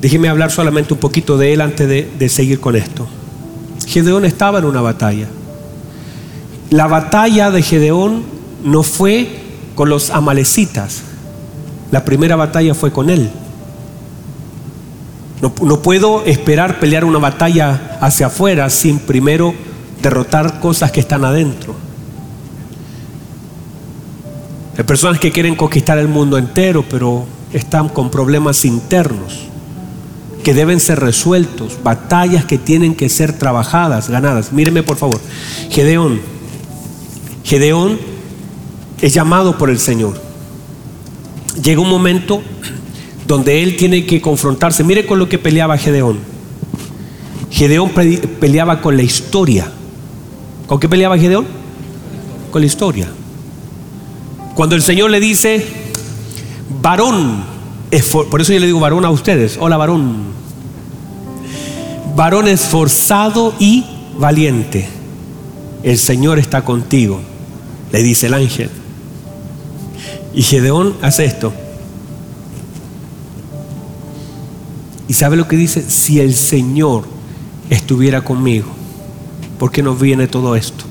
déjeme 0.01 0.27
hablar 0.27 0.51
solamente 0.51 0.93
un 0.93 0.99
poquito 0.99 1.37
de 1.37 1.53
él 1.53 1.61
antes 1.61 1.87
de, 1.87 2.11
de 2.19 2.29
seguir 2.29 2.59
con 2.59 2.75
esto. 2.75 3.07
Gedeón 3.87 4.25
estaba 4.25 4.59
en 4.59 4.65
una 4.65 4.81
batalla. 4.81 5.27
La 6.69 6.87
batalla 6.87 7.49
de 7.49 7.61
Gedeón 7.61 8.23
no 8.63 8.83
fue 8.83 9.39
con 9.73 9.87
los 9.87 10.09
amalecitas. 10.09 11.01
La 11.91 12.03
primera 12.03 12.35
batalla 12.35 12.75
fue 12.75 12.91
con 12.91 13.09
él. 13.09 13.31
No, 15.41 15.53
puedo 15.53 16.25
esperar 16.25 16.79
pelear 16.79 17.05
una 17.05 17.19
batalla 17.19 17.97
hacia 18.01 18.27
afuera 18.27 18.69
sin 18.69 18.99
primero 18.99 19.53
derrotar 20.01 20.59
cosas 20.59 20.91
que 20.91 20.99
están 20.99 21.23
adentro. 21.23 21.75
Hay 24.77 24.83
personas 24.83 25.19
que 25.19 25.31
quieren 25.31 25.55
conquistar 25.55 25.97
el 25.97 26.09
mundo 26.09 26.37
entero, 26.37 26.83
pero 26.89 27.25
están 27.53 27.89
con 27.89 28.09
problemas 28.11 28.65
internos 28.65 29.49
que 30.43 30.53
deben 30.53 30.79
ser 30.79 30.99
resueltos, 30.99 31.77
batallas 31.83 32.45
que 32.45 32.57
tienen 32.57 32.95
que 32.95 33.09
ser 33.09 33.33
trabajadas, 33.33 34.09
ganadas. 34.09 34.51
Míreme 34.51 34.83
por 34.83 34.97
favor. 34.97 35.19
Gedeón. 35.69 36.21
Gedeón 37.43 37.99
es 39.01 39.13
llamado 39.13 39.57
por 39.57 39.69
el 39.69 39.79
Señor. 39.79 40.21
Llega 41.61 41.81
un 41.81 41.89
momento 41.89 42.41
donde 43.29 43.61
él 43.61 43.77
tiene 43.77 44.07
que 44.07 44.21
confrontarse. 44.21 44.83
Mire 44.83 45.05
con 45.05 45.19
lo 45.19 45.29
que 45.29 45.37
peleaba 45.37 45.77
Gedeón. 45.77 46.17
Gedeón 47.51 47.91
peleaba 47.91 48.81
con 48.81 48.97
la 48.97 49.03
historia. 49.03 49.71
¿Con 50.65 50.79
qué 50.79 50.89
peleaba 50.89 51.15
Gedeón? 51.15 51.45
Con 52.49 52.61
la 52.61 52.65
historia. 52.65 53.07
Cuando 54.55 54.75
el 54.75 54.81
Señor 54.81 55.11
le 55.11 55.19
dice, 55.19 55.63
varón, 56.81 57.43
por 58.31 58.41
eso 58.41 58.51
yo 58.51 58.59
le 58.59 58.65
digo 58.65 58.79
varón 58.79 59.05
a 59.05 59.11
ustedes, 59.11 59.57
hola 59.59 59.77
varón, 59.77 60.23
varón 62.15 62.47
esforzado 62.47 63.53
y 63.59 63.85
valiente, 64.17 64.89
el 65.83 65.99
Señor 65.99 66.39
está 66.39 66.63
contigo, 66.63 67.21
le 67.91 68.01
dice 68.01 68.25
el 68.25 68.33
ángel. 68.33 68.71
Y 70.33 70.41
Gedeón 70.41 70.95
hace 71.03 71.25
esto. 71.25 71.53
¿Y 75.09 75.13
sabe 75.13 75.35
lo 75.35 75.47
que 75.47 75.57
dice? 75.57 75.81
Si 75.89 76.19
el 76.19 76.35
Señor 76.35 77.03
estuviera 77.71 78.21
conmigo, 78.23 78.67
¿por 79.57 79.71
qué 79.71 79.81
nos 79.81 79.99
viene 79.99 80.27
todo 80.27 80.55
esto? 80.55 80.85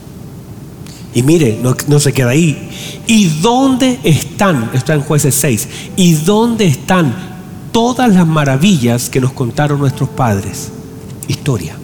Y 1.14 1.22
mire, 1.22 1.60
no, 1.62 2.00
se 2.00 2.12
queda 2.12 2.30
ahí. 2.30 2.68
¿Y 3.06 3.26
dónde 3.40 4.00
están? 4.02 4.70
Está 4.74 4.94
en 4.94 5.02
jueces 5.02 5.36
6. 5.36 5.68
¿Y 5.96 6.14
dónde 6.14 6.66
están 6.66 7.14
todas 7.70 8.12
las 8.12 8.26
maravillas 8.26 9.08
que 9.08 9.20
nos 9.20 9.32
contaron 9.32 9.78
nuestros 9.78 10.08
padres? 10.08 10.70
Historia. 11.28 11.76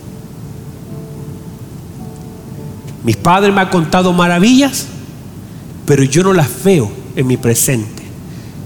Mis 3.05 3.17
padres 3.17 3.55
me 3.55 3.61
han 3.61 3.69
contado 3.69 4.13
maravillas, 4.13 4.87
pero 5.87 6.03
yo 6.03 6.25
no 6.25 6.33
las 6.33 6.49
veo 6.65 6.91
en 7.15 7.27
mi 7.29 7.37
presente. 7.37 7.94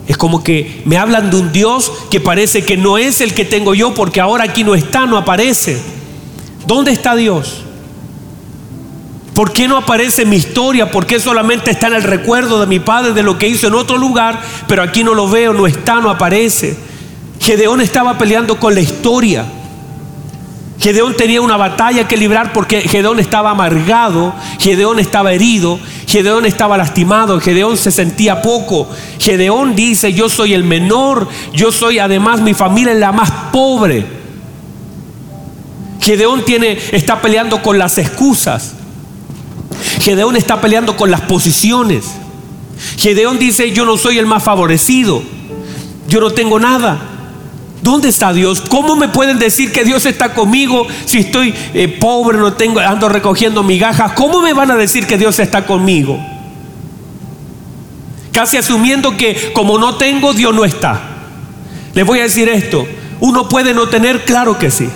Es 0.09 0.17
como 0.17 0.43
que 0.43 0.81
me 0.87 0.97
hablan 0.97 1.31
de 1.31 1.37
un 1.37 1.53
Dios 1.53 1.93
que 2.11 2.19
parece 2.19 2.65
que 2.65 2.79
no 2.79 2.97
es 2.97 3.21
el 3.21 3.35
que 3.35 3.45
tengo 3.45 3.75
yo 3.75 3.93
porque 3.93 4.23
ahora 4.23 4.45
aquí 4.45 4.65
no 4.65 4.75
está, 4.75 5.05
no 5.05 5.19
aparece. 5.19 5.79
¿Dónde 6.67 6.93
está 6.93 7.15
Dios? 7.15 7.63
¿Por 9.35 9.53
qué 9.53 9.69
no 9.69 9.77
aparece 9.77 10.25
mi 10.25 10.37
historia? 10.37 10.91
¿Por 10.91 11.07
qué 11.07 11.21
solamente 11.21 11.71
está 11.71 11.89
en 11.89 11.93
el 11.93 12.03
recuerdo 12.03 12.59
de 12.59 12.67
mi 12.67 12.81
padre 12.81 13.13
de 13.13 13.23
lo 13.23 13.39
que 13.39 13.49
hizo 13.49 13.69
en 13.69 13.75
otro 13.75 13.99
lugar, 13.99 14.41
pero 14.67 14.83
aquí 14.83 15.05
no 15.05 15.15
lo 15.15 15.29
veo, 15.29 15.53
no 15.53 15.67
está, 15.67 15.97
no 16.01 16.11
aparece? 16.11 16.77
Gedeón 17.39 17.83
estaba 17.83 18.17
peleando 18.17 18.59
con 18.59 18.75
la 18.75 18.81
historia. 18.81 19.45
Gedeón 20.81 21.17
tenía 21.17 21.41
una 21.41 21.57
batalla 21.57 22.07
que 22.07 22.17
librar 22.17 22.53
porque 22.53 22.83
Gedeón 22.83 23.19
estaba 23.19 23.51
amargado, 23.51 24.33
Gedeón 24.61 25.01
estaba 25.01 25.33
herido, 25.33 25.81
Gedeón 26.07 26.47
estaba 26.47 26.77
lastimado, 26.77 27.41
Gedeón 27.41 27.77
se 27.77 27.91
sentía 27.91 28.43
poco. 28.43 28.89
Gedeón 29.19 29.75
dice, 29.75 30.13
yo 30.13 30.29
soy 30.29 30.55
el 30.55 30.63
menor, 30.63 31.29
yo 31.53 31.73
soy 31.73 31.99
además 31.99 32.41
mi 32.41 32.55
familia 32.55 32.93
es 32.93 33.01
la 33.01 33.11
más 33.11 33.31
pobre. 33.53 34.07
Gedeón 36.01 36.45
tiene, 36.45 36.79
está 36.93 37.21
peleando 37.21 37.61
con 37.61 37.77
las 37.77 37.99
excusas. 37.99 38.75
Gedeón 40.01 40.37
está 40.37 40.61
peleando 40.61 40.97
con 40.97 41.11
las 41.11 41.23
posiciones. 41.23 42.05
Gedeón 42.99 43.41
dice, 43.41 43.73
yo 43.73 43.85
no 43.85 43.97
soy 43.97 44.19
el 44.19 44.27
más 44.27 44.45
favorecido, 44.45 45.25
yo 46.07 46.21
no 46.21 46.31
tengo 46.31 46.61
nada. 46.61 47.18
¿Dónde 47.83 48.09
está 48.09 48.33
Dios? 48.33 48.61
¿Cómo 48.61 48.97
me 48.97 49.09
pueden 49.09 49.39
decir 49.39 49.73
que 49.73 49.85
Dios 49.85 50.05
está 50.05 50.35
conmigo 50.35 50.87
si 51.05 51.19
estoy 51.19 51.55
eh, 51.75 51.89
pobre, 51.89 52.39
no 52.39 52.53
tengo, 52.55 52.81
ando 52.81 53.09
recogiendo 53.09 53.63
migajas? 53.63 54.13
¿Cómo 54.13 54.41
me 54.43 54.53
van 54.53 54.71
a 54.71 54.77
decir 54.77 55.07
que 55.07 55.17
Dios 55.17 55.39
está 55.39 55.65
conmigo? 55.65 56.19
Casi 58.33 58.57
asumiendo 58.57 59.17
que 59.17 59.53
como 59.53 59.79
no 59.79 59.97
tengo, 59.97 60.33
Dios 60.33 60.55
no 60.55 60.65
está. 60.65 61.01
Les 61.95 62.05
voy 62.05 62.19
a 62.21 62.25
decir 62.25 62.49
esto. 62.49 62.87
Uno 63.21 63.49
puede 63.49 63.75
no 63.75 63.89
tener, 63.89 64.25
claro 64.25 64.59
que 64.59 64.71
sí. 64.71 64.89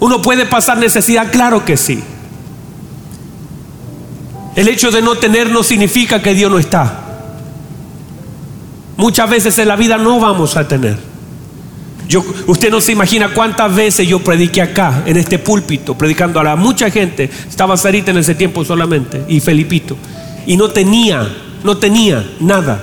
Uno 0.00 0.22
puede 0.22 0.46
pasar 0.46 0.78
necesidad, 0.78 1.30
claro 1.30 1.64
que 1.64 1.76
sí. 1.76 2.02
El 4.56 4.68
hecho 4.68 4.90
de 4.90 5.02
no 5.02 5.16
tener 5.16 5.50
no 5.50 5.62
significa 5.62 6.20
que 6.20 6.34
Dios 6.34 6.50
no 6.50 6.58
está. 6.58 7.00
Muchas 8.96 9.28
veces 9.28 9.58
en 9.58 9.68
la 9.68 9.76
vida 9.76 9.98
no 9.98 10.20
vamos 10.20 10.56
a 10.56 10.68
tener 10.68 11.13
usted 12.46 12.70
no 12.70 12.80
se 12.80 12.92
imagina 12.92 13.32
cuántas 13.32 13.74
veces 13.74 14.06
yo 14.06 14.18
prediqué 14.18 14.62
acá, 14.62 15.02
en 15.06 15.16
este 15.16 15.38
púlpito, 15.38 15.96
predicando 15.96 16.40
a 16.40 16.44
la 16.44 16.56
mucha 16.56 16.90
gente. 16.90 17.30
Estaba 17.48 17.76
Sarita 17.76 18.10
en 18.10 18.18
ese 18.18 18.34
tiempo 18.34 18.64
solamente 18.64 19.24
y 19.28 19.40
Felipito. 19.40 19.96
Y 20.46 20.56
no 20.56 20.68
tenía, 20.70 21.26
no 21.62 21.76
tenía 21.78 22.24
nada. 22.40 22.82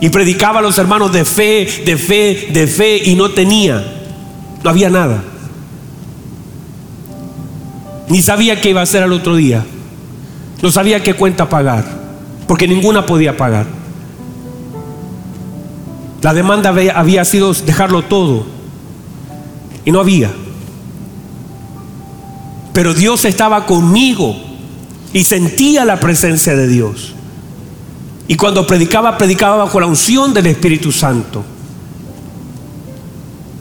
Y 0.00 0.08
predicaba 0.10 0.58
a 0.58 0.62
los 0.62 0.76
hermanos 0.78 1.12
de 1.12 1.24
fe, 1.24 1.66
de 1.86 1.96
fe, 1.96 2.48
de 2.52 2.66
fe 2.66 3.00
y 3.04 3.14
no 3.14 3.30
tenía. 3.30 3.82
No 4.62 4.70
había 4.70 4.90
nada. 4.90 5.22
Ni 8.08 8.20
sabía 8.20 8.60
qué 8.60 8.70
iba 8.70 8.80
a 8.80 8.84
hacer 8.84 9.02
al 9.02 9.12
otro 9.12 9.36
día. 9.36 9.64
No 10.62 10.70
sabía 10.70 11.02
qué 11.02 11.14
cuenta 11.14 11.48
pagar. 11.48 11.84
Porque 12.46 12.68
ninguna 12.68 13.06
podía 13.06 13.36
pagar. 13.36 13.66
La 16.24 16.32
demanda 16.32 16.70
había 16.70 17.22
sido 17.26 17.52
dejarlo 17.52 18.00
todo. 18.00 18.46
Y 19.84 19.92
no 19.92 20.00
había. 20.00 20.32
Pero 22.72 22.94
Dios 22.94 23.26
estaba 23.26 23.66
conmigo 23.66 24.34
y 25.12 25.22
sentía 25.24 25.84
la 25.84 26.00
presencia 26.00 26.56
de 26.56 26.66
Dios. 26.66 27.12
Y 28.26 28.36
cuando 28.36 28.66
predicaba, 28.66 29.18
predicaba 29.18 29.56
bajo 29.56 29.78
la 29.78 29.86
unción 29.86 30.32
del 30.32 30.46
Espíritu 30.46 30.92
Santo. 30.92 31.44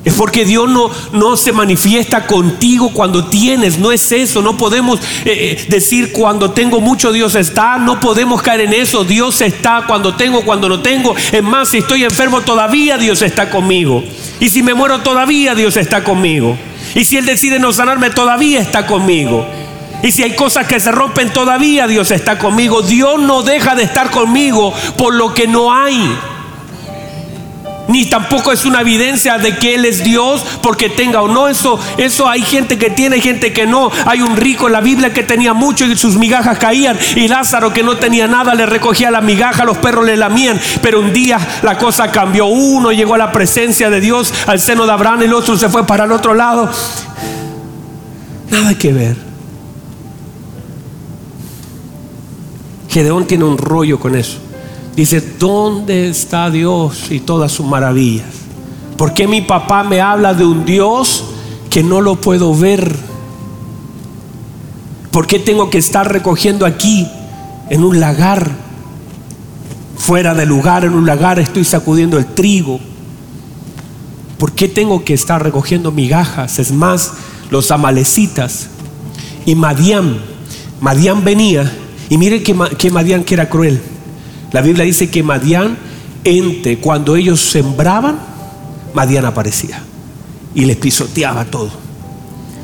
Es 0.06 0.13
porque 0.16 0.44
Dios 0.44 0.70
no, 0.70 0.92
no 1.13 1.38
se 1.38 1.54
manifiesta 1.54 2.28
contigo 2.28 2.92
cuando 2.92 3.26
tienes, 3.26 3.78
no 3.78 3.92
es 3.92 4.12
eso, 4.12 4.42
no 4.42 4.58
podemos 4.58 5.00
eh, 5.00 5.04
eh, 5.26 5.66
decir 5.70 6.12
cuando 6.12 6.52
tengo 6.52 6.82
mucho 6.82 7.13
Dios 7.13 7.36
está, 7.36 7.78
no 7.78 8.02
podemos 8.02 8.42
caer 8.42 8.62
en 8.62 8.74
eso, 8.74 9.06
Dios 9.06 9.39
está 9.39 9.86
cuando 9.88 10.16
tengo, 10.16 10.44
cuando 10.44 10.68
no 10.68 10.82
tengo, 10.82 11.16
es 11.32 11.42
más, 11.42 11.70
si 11.70 11.78
estoy 11.78 12.04
enfermo 12.04 12.42
todavía 12.42 12.98
Dios 12.98 13.22
está 13.22 13.50
conmigo, 13.50 14.04
y 14.42 14.50
si 14.50 14.62
me 14.62 14.74
muero 14.74 15.00
todavía 15.00 15.56
Dios 15.56 15.78
está 15.78 16.04
conmigo, 16.04 16.58
y 16.96 17.06
si 17.06 17.16
Él 17.16 17.26
decide 17.26 17.58
no 17.60 17.72
sanarme 17.72 18.10
todavía 18.10 18.60
está 18.60 18.86
conmigo. 18.86 19.48
Y 20.04 20.12
si 20.12 20.22
hay 20.22 20.36
cosas 20.36 20.68
que 20.68 20.82
se 20.82 20.92
rompen 20.92 21.32
todavía, 21.32 21.88
Dios 21.88 22.12
está 22.12 22.38
conmigo. 22.38 22.82
Dios 22.82 23.22
no 23.22 23.42
deja 23.42 23.74
de 23.74 23.84
estar 23.84 24.12
conmigo 24.12 24.74
por 24.98 25.13
lo 25.13 25.34
que 25.34 25.48
no 25.48 25.74
hay 25.74 26.13
ni 27.88 28.06
tampoco 28.06 28.52
es 28.52 28.65
una 28.65 28.82
evidencia 28.82 29.38
de 29.38 29.58
que 29.58 29.76
Él 29.76 29.86
es 29.86 30.04
Dios 30.04 30.43
porque 30.62 30.89
tenga 30.89 31.22
o 31.22 31.28
no. 31.28 31.48
Eso, 31.48 31.80
eso 31.98 32.28
hay 32.28 32.41
gente 32.41 32.78
que 32.78 32.89
tiene, 32.89 33.19
gente 33.19 33.52
que 33.54 33.65
no. 33.65 33.91
Hay 34.06 34.22
un 34.22 34.38
rico 34.38 34.67
en 34.67 34.74
la 34.74 34.82
Biblia 34.82 35.13
que 35.13 35.24
tenía 35.24 35.54
mucho 35.54 35.86
y 35.86 35.96
sus 35.96 36.15
migajas 36.15 36.58
caían. 36.58 36.98
Y 37.15 37.28
Lázaro 37.28 37.74
que 37.74 37.84
no 37.84 37.98
tenía 37.98 38.28
nada 38.28 38.56
le 38.56 38.65
recogía 38.65 39.12
la 39.12 39.22
migaja, 39.22 39.65
los 39.65 39.78
perros 39.78 40.06
le 40.06 40.17
lamían. 40.17 40.60
Pero 40.82 41.02
un 41.02 41.13
día 41.13 41.39
la 41.62 41.78
cosa 41.78 42.12
cambió. 42.12 42.46
Uno 42.46 42.91
llegó 42.91 43.15
a 43.15 43.17
la 43.17 43.32
presencia 43.32 43.89
de 43.89 44.00
Dios, 44.00 44.34
al 44.48 44.60
seno 44.60 44.86
de 44.86 44.91
Abraham, 44.91 45.24
el 45.24 45.34
otro 45.34 45.58
se 45.58 45.69
fue 45.69 45.86
para 45.86 46.06
el 46.06 46.12
otro 46.12 46.34
lado. 46.34 46.69
Nada 48.50 48.78
que 48.78 48.93
ver. 48.93 49.17
Gedeón 52.89 53.26
tiene 53.26 53.43
un 53.43 53.58
rollo 53.58 54.00
con 54.00 54.15
eso. 54.15 54.42
Dice, 54.95 55.21
¿dónde 55.39 56.10
está 56.10 56.51
Dios 56.51 57.10
y 57.10 57.19
todas 57.19 57.51
sus 57.51 57.65
maravillas? 57.65 58.27
¿Por 58.97 59.13
qué 59.13 59.27
mi 59.27 59.41
papá 59.41 59.84
me 59.84 59.99
habla 59.99 60.36
de 60.36 60.45
un 60.45 60.65
Dios 60.65 61.23
que 61.71 61.82
no 61.82 61.99
lo 61.99 62.21
puedo 62.21 62.56
ver? 62.56 62.95
¿Por 65.10 65.25
qué 65.25 65.39
tengo 65.39 65.71
que 65.71 65.79
estar 65.79 66.12
recogiendo 66.12 66.65
aquí 66.65 67.08
en 67.69 67.84
un 67.84 67.99
lagar? 67.99 68.51
Fuera 69.97 70.36
del 70.36 70.49
lugar, 70.49 70.86
en 70.86 70.93
un 70.93 71.08
lagar 71.08 71.39
estoy 71.39 71.63
sacudiendo 71.63 72.19
el 72.19 72.27
trigo. 72.27 72.79
¿Por 74.38 74.51
qué 74.51 74.67
tengo 74.67 75.03
que 75.03 75.15
estar 75.15 75.41
recogiendo 75.41 75.91
migajas? 75.91 76.60
Es 76.60 76.71
más, 76.71 77.13
los 77.49 77.71
amalecitas 77.71 78.67
y 79.45 79.56
Madián. 79.56 80.19
Madián 80.82 81.23
venía 81.23 81.71
y 82.10 82.17
mire 82.19 82.43
que, 82.43 82.56
que 82.77 82.91
Madián 82.91 83.23
que 83.23 83.34
era 83.34 83.49
cruel 83.49 83.82
la 84.54 84.62
Biblia 84.62 84.86
dice 84.86 85.10
que 85.10 85.24
Madián, 85.24 85.78
entre 86.24 86.78
cuando 86.78 87.16
ellos 87.16 87.42
sembraban, 87.42 88.20
Madián 88.94 89.26
aparecía 89.26 89.82
y 90.54 90.66
les 90.66 90.78
pisoteaba 90.78 91.46
todo. 91.46 91.72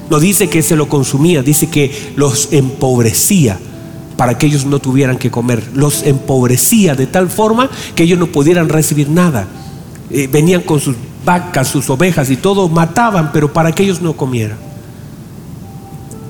No 0.09 0.19
dice 0.19 0.49
que 0.49 0.61
se 0.61 0.75
lo 0.75 0.87
consumía, 0.87 1.41
dice 1.43 1.67
que 1.67 2.13
los 2.15 2.53
empobrecía 2.53 3.59
para 4.17 4.37
que 4.37 4.45
ellos 4.45 4.65
no 4.65 4.79
tuvieran 4.79 5.17
que 5.17 5.31
comer. 5.31 5.63
Los 5.73 6.03
empobrecía 6.03 6.93
de 6.93 7.07
tal 7.07 7.29
forma 7.29 7.69
que 7.95 8.03
ellos 8.03 8.19
no 8.19 8.27
pudieran 8.27 8.69
recibir 8.69 9.09
nada. 9.09 9.47
Eh, 10.11 10.27
venían 10.31 10.61
con 10.61 10.79
sus 10.79 10.95
vacas, 11.25 11.67
sus 11.67 11.89
ovejas 11.89 12.29
y 12.29 12.37
todo, 12.37 12.69
mataban, 12.69 13.31
pero 13.31 13.51
para 13.51 13.71
que 13.71 13.83
ellos 13.83 14.01
no 14.01 14.13
comieran. 14.13 14.57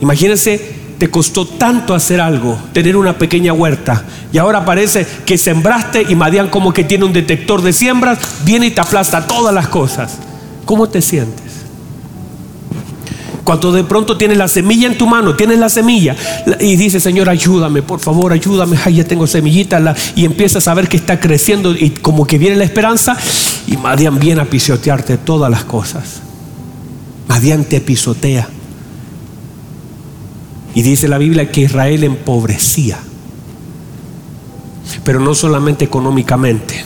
Imagínense 0.02 0.79
te 1.00 1.10
costó 1.10 1.48
tanto 1.48 1.96
hacer 1.96 2.20
algo, 2.20 2.60
tener 2.74 2.98
una 2.98 3.18
pequeña 3.18 3.54
huerta, 3.54 4.04
y 4.34 4.38
ahora 4.38 4.66
parece 4.66 5.08
que 5.26 5.38
sembraste 5.38 6.06
y 6.10 6.14
Madian 6.14 6.50
como 6.50 6.74
que 6.74 6.84
tiene 6.84 7.06
un 7.06 7.14
detector 7.14 7.62
de 7.62 7.72
siembras, 7.72 8.20
viene 8.44 8.68
y 8.68 8.72
te 8.72 8.82
aplasta 8.82 9.26
todas 9.26 9.54
las 9.54 9.70
cosas. 9.70 10.18
¿Cómo 10.66 10.90
te 10.90 11.02
sientes? 11.02 11.46
Cuando 13.46 13.72
de 13.72 13.86
pronto 13.86 14.18
tienes 14.18 14.38
la 14.38 14.50
semilla 14.50 14.88
en 14.88 14.98
tu 14.98 15.08
mano, 15.08 15.36
tienes 15.36 15.58
la 15.58 15.70
semilla 15.70 16.16
y 16.60 16.76
dices, 16.76 17.02
Señor, 17.02 17.30
ayúdame, 17.30 17.82
por 17.82 18.02
favor, 18.02 18.34
ayúdame, 18.34 18.78
ay, 18.84 18.96
ya 18.96 19.06
tengo 19.06 19.26
semillita, 19.26 19.96
y 20.16 20.26
empiezas 20.26 20.68
a 20.68 20.74
ver 20.74 20.90
que 20.90 20.98
está 20.98 21.20
creciendo 21.20 21.72
y 21.72 21.92
como 21.92 22.28
que 22.28 22.38
viene 22.38 22.58
la 22.58 22.66
esperanza, 22.66 23.16
y 23.68 23.78
Madian 23.78 24.20
viene 24.20 24.42
a 24.42 24.46
pisotearte 24.46 25.18
todas 25.18 25.50
las 25.50 25.64
cosas. 25.64 26.20
Madian 27.30 27.64
te 27.64 27.80
pisotea. 27.80 28.50
Y 30.76 30.82
dice 30.82 31.08
la 31.08 31.18
Biblia 31.18 31.52
que 31.52 31.62
Israel 31.62 32.04
empobrecía. 32.04 33.00
Pero 35.04 35.20
no 35.20 35.36
solamente 35.36 35.86
económicamente. 35.86 36.84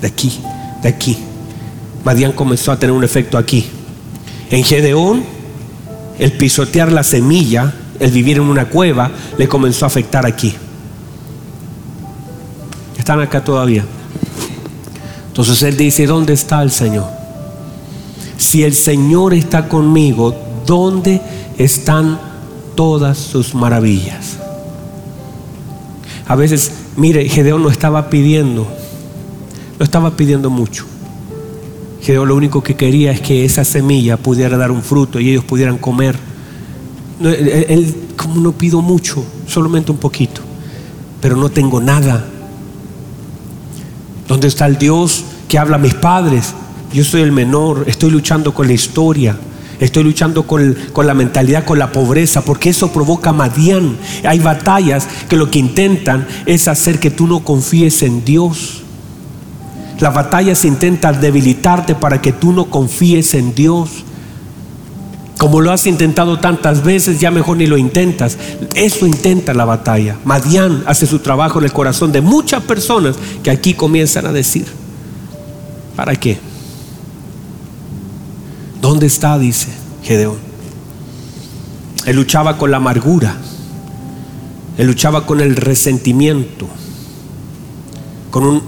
De 0.00 0.08
aquí, 0.08 0.32
de 0.82 0.88
aquí. 0.88 1.16
Madián 2.04 2.32
comenzó 2.32 2.72
a 2.72 2.78
tener 2.78 2.94
un 2.94 3.04
efecto 3.04 3.38
aquí. 3.38 3.66
En 4.50 4.64
Gedeón, 4.64 5.22
el 6.18 6.32
pisotear 6.32 6.90
la 6.90 7.04
semilla, 7.04 7.72
el 8.00 8.10
vivir 8.10 8.38
en 8.38 8.44
una 8.44 8.68
cueva, 8.68 9.10
le 9.38 9.48
comenzó 9.48 9.84
a 9.84 9.88
afectar 9.88 10.26
aquí. 10.26 10.54
Están 12.98 13.20
acá 13.20 13.42
todavía. 13.42 13.84
Entonces 15.28 15.62
él 15.62 15.76
dice, 15.76 16.06
¿dónde 16.06 16.34
está 16.34 16.62
el 16.62 16.70
Señor? 16.70 17.06
Si 18.36 18.64
el 18.64 18.74
Señor 18.74 19.34
está 19.34 19.68
conmigo, 19.68 20.34
¿dónde 20.66 21.20
están 21.56 22.31
todas 22.74 23.18
sus 23.18 23.54
maravillas. 23.54 24.38
A 26.26 26.36
veces, 26.36 26.72
mire, 26.96 27.28
Gedeón 27.28 27.62
no 27.62 27.70
estaba 27.70 28.08
pidiendo, 28.08 28.66
no 29.78 29.84
estaba 29.84 30.16
pidiendo 30.16 30.50
mucho. 30.50 30.86
Gedeón 32.00 32.28
lo 32.28 32.36
único 32.36 32.62
que 32.62 32.74
quería 32.74 33.12
es 33.12 33.20
que 33.20 33.44
esa 33.44 33.64
semilla 33.64 34.16
pudiera 34.16 34.56
dar 34.56 34.70
un 34.70 34.82
fruto 34.82 35.20
y 35.20 35.30
ellos 35.30 35.44
pudieran 35.44 35.78
comer. 35.78 36.16
Él, 37.20 37.94
como 38.16 38.40
no 38.40 38.52
pido 38.52 38.82
mucho, 38.82 39.24
solamente 39.46 39.92
un 39.92 39.98
poquito, 39.98 40.40
pero 41.20 41.36
no 41.36 41.48
tengo 41.48 41.80
nada. 41.80 42.26
¿Dónde 44.26 44.48
está 44.48 44.66
el 44.66 44.78
Dios 44.78 45.24
que 45.48 45.58
habla 45.58 45.76
a 45.76 45.78
mis 45.78 45.94
padres? 45.94 46.54
Yo 46.92 47.04
soy 47.04 47.22
el 47.22 47.32
menor, 47.32 47.84
estoy 47.86 48.10
luchando 48.10 48.52
con 48.52 48.66
la 48.66 48.72
historia. 48.72 49.36
Estoy 49.82 50.04
luchando 50.04 50.46
con, 50.46 50.76
la 50.96 51.12
mentalidad, 51.12 51.64
con 51.64 51.76
la 51.76 51.90
pobreza, 51.90 52.42
porque 52.42 52.70
eso 52.70 52.92
provoca 52.92 53.32
Madián. 53.32 53.96
Hay 54.22 54.38
batallas 54.38 55.08
que 55.28 55.36
lo 55.36 55.50
que 55.50 55.58
intentan 55.58 56.24
es 56.46 56.68
hacer 56.68 57.00
que 57.00 57.10
tú 57.10 57.26
no 57.26 57.40
confíes 57.40 58.04
en 58.04 58.24
Dios. 58.24 58.82
Las 59.98 60.14
batallas 60.14 60.64
intentan 60.64 61.20
debilitarte 61.20 61.96
para 61.96 62.22
que 62.22 62.30
tú 62.30 62.52
no 62.52 62.66
confíes 62.66 63.34
en 63.34 63.56
Dios. 63.56 63.90
Como 65.36 65.60
lo 65.60 65.72
has 65.72 65.84
intentado 65.88 66.38
tantas 66.38 66.84
veces, 66.84 67.18
ya 67.18 67.32
mejor 67.32 67.56
ni 67.56 67.66
lo 67.66 67.76
intentas. 67.76 68.38
Eso 68.76 69.04
intenta 69.04 69.52
la 69.52 69.64
batalla. 69.64 70.16
Madián 70.24 70.84
hace 70.86 71.08
su 71.08 71.18
trabajo 71.18 71.58
en 71.58 71.64
el 71.64 71.72
corazón 71.72 72.12
de 72.12 72.20
muchas 72.20 72.62
personas 72.62 73.16
que 73.42 73.50
aquí 73.50 73.74
comienzan 73.74 74.26
a 74.26 74.32
decir, 74.32 74.64
¿para 75.96 76.14
qué? 76.14 76.51
¿Dónde 78.82 79.06
está? 79.06 79.38
Dice 79.38 79.68
Gedeón. 80.02 80.38
Él 82.04 82.16
luchaba 82.16 82.58
con 82.58 82.72
la 82.72 82.78
amargura. 82.78 83.36
Él 84.76 84.88
luchaba 84.88 85.24
con 85.24 85.40
el 85.40 85.54
resentimiento. 85.54 86.66
Con 88.32 88.60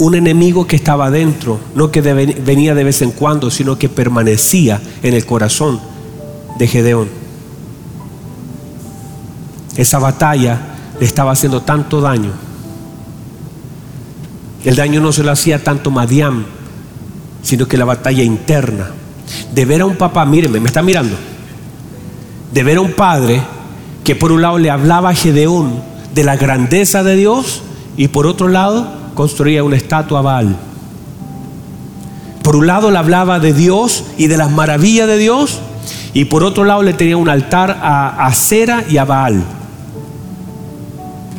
un, 0.00 0.14
enemigo 0.16 0.66
que 0.66 0.74
estaba 0.74 1.06
adentro, 1.06 1.60
no 1.76 1.92
que 1.92 2.00
venía 2.00 2.74
de 2.74 2.82
vez 2.82 3.02
en 3.02 3.12
cuando, 3.12 3.52
sino 3.52 3.78
que 3.78 3.88
permanecía 3.88 4.82
en 5.00 5.14
el 5.14 5.24
corazón 5.24 5.80
de 6.58 6.66
Gedeón. 6.66 7.08
Esa 9.76 10.00
batalla 10.00 10.58
le 10.98 11.06
estaba 11.06 11.30
haciendo 11.30 11.62
tanto 11.62 12.00
daño. 12.00 12.32
El 14.64 14.74
daño 14.74 15.00
no 15.00 15.12
se 15.12 15.22
lo 15.22 15.30
hacía 15.30 15.62
tanto 15.62 15.92
Madiam, 15.92 16.46
sino 17.44 17.68
que 17.68 17.76
la 17.76 17.84
batalla 17.84 18.24
interna 18.24 18.90
de 19.54 19.64
ver 19.64 19.82
a 19.82 19.86
un 19.86 19.96
papá, 19.96 20.24
míreme, 20.24 20.60
me 20.60 20.66
está 20.66 20.82
mirando, 20.82 21.16
de 22.52 22.62
ver 22.62 22.78
a 22.78 22.80
un 22.80 22.92
padre 22.92 23.42
que 24.04 24.16
por 24.16 24.32
un 24.32 24.42
lado 24.42 24.58
le 24.58 24.70
hablaba 24.70 25.10
a 25.10 25.14
Gedeón 25.14 25.82
de 26.14 26.24
la 26.24 26.36
grandeza 26.36 27.02
de 27.02 27.16
Dios 27.16 27.62
y 27.96 28.08
por 28.08 28.26
otro 28.26 28.48
lado 28.48 28.86
construía 29.14 29.62
una 29.62 29.76
estatua 29.76 30.20
a 30.20 30.22
Baal. 30.22 30.56
Por 32.42 32.56
un 32.56 32.66
lado 32.66 32.90
le 32.90 32.98
hablaba 32.98 33.38
de 33.38 33.52
Dios 33.52 34.04
y 34.18 34.26
de 34.26 34.36
las 34.36 34.50
maravillas 34.50 35.06
de 35.06 35.18
Dios 35.18 35.60
y 36.12 36.24
por 36.24 36.42
otro 36.42 36.64
lado 36.64 36.82
le 36.82 36.92
tenía 36.92 37.16
un 37.16 37.28
altar 37.28 37.78
a, 37.80 38.30
Cera 38.34 38.84
y 38.88 38.96
a 38.96 39.04
Baal. 39.04 39.42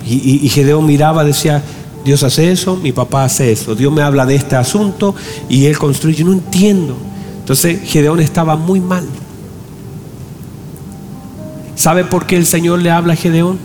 Y, 0.05 0.45
y 0.45 0.49
Gedeón 0.49 0.85
miraba, 0.85 1.23
decía, 1.23 1.61
Dios 2.05 2.23
hace 2.23 2.51
eso, 2.51 2.75
mi 2.75 2.91
papá 2.91 3.25
hace 3.25 3.51
eso. 3.51 3.75
Dios 3.75 3.91
me 3.91 4.01
habla 4.01 4.25
de 4.25 4.35
este 4.35 4.55
asunto 4.55 5.15
y 5.49 5.65
él 5.65 5.77
construye. 5.77 6.17
Yo 6.17 6.25
no 6.25 6.33
entiendo. 6.33 6.97
Entonces 7.43 7.81
Gedeón 7.83 8.21
estaba 8.21 8.55
muy 8.55 8.79
mal. 8.79 9.05
¿Sabe 11.75 12.05
por 12.05 12.25
qué 12.25 12.37
el 12.37 12.45
Señor 12.45 12.79
le 12.79 12.89
habla 12.89 13.13
a 13.13 13.15
Gedeón? 13.17 13.59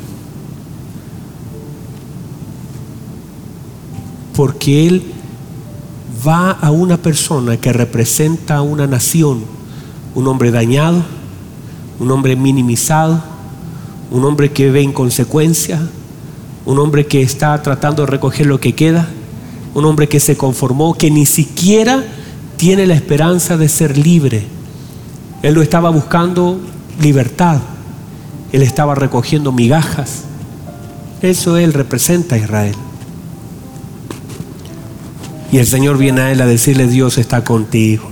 Porque 4.35 4.89
él 4.89 5.05
va 6.27 6.51
a 6.51 6.73
una 6.73 6.97
persona 6.97 7.57
que 7.57 7.73
representa 7.73 8.57
a 8.57 8.63
una 8.63 8.89
nación, 8.89 9.45
un 10.17 10.27
hombre 10.27 10.51
dañado, 10.51 11.05
un 12.01 12.11
hombre 12.11 12.35
minimizado, 12.35 13.23
un 14.11 14.25
hombre 14.25 14.51
que 14.51 14.73
ve 14.73 14.83
inconsecuencia, 14.83 15.81
un 16.67 16.81
hombre 16.81 17.07
que 17.07 17.23
está 17.23 17.63
tratando 17.63 18.03
de 18.03 18.11
recoger 18.11 18.47
lo 18.47 18.59
que 18.59 18.75
queda, 18.75 19.09
un 19.73 19.85
hombre 19.85 20.09
que 20.09 20.19
se 20.19 20.37
conformó, 20.37 20.95
que 20.95 21.13
ni 21.13 21.27
siquiera 21.27 22.05
tiene 22.59 22.87
la 22.87 22.95
esperanza 22.95 23.57
de 23.57 23.69
ser 23.69 23.97
libre. 23.97 24.45
Él 25.43 25.55
lo 25.55 25.63
estaba 25.63 25.89
buscando 25.91 26.61
libertad, 27.01 27.61
él 28.53 28.63
estaba 28.63 28.95
recogiendo 28.95 29.53
migajas. 29.53 30.25
Eso 31.23 31.57
él 31.57 31.73
representa 31.73 32.35
a 32.35 32.39
Israel. 32.39 32.75
Y 35.51 35.59
el 35.59 35.67
Señor 35.67 35.97
viene 35.97 36.21
a 36.21 36.33
él 36.33 36.41
a 36.43 36.47
decirle, 36.47 36.89
Dios 36.89 37.17
está 37.17 37.43
contigo. 37.45 38.11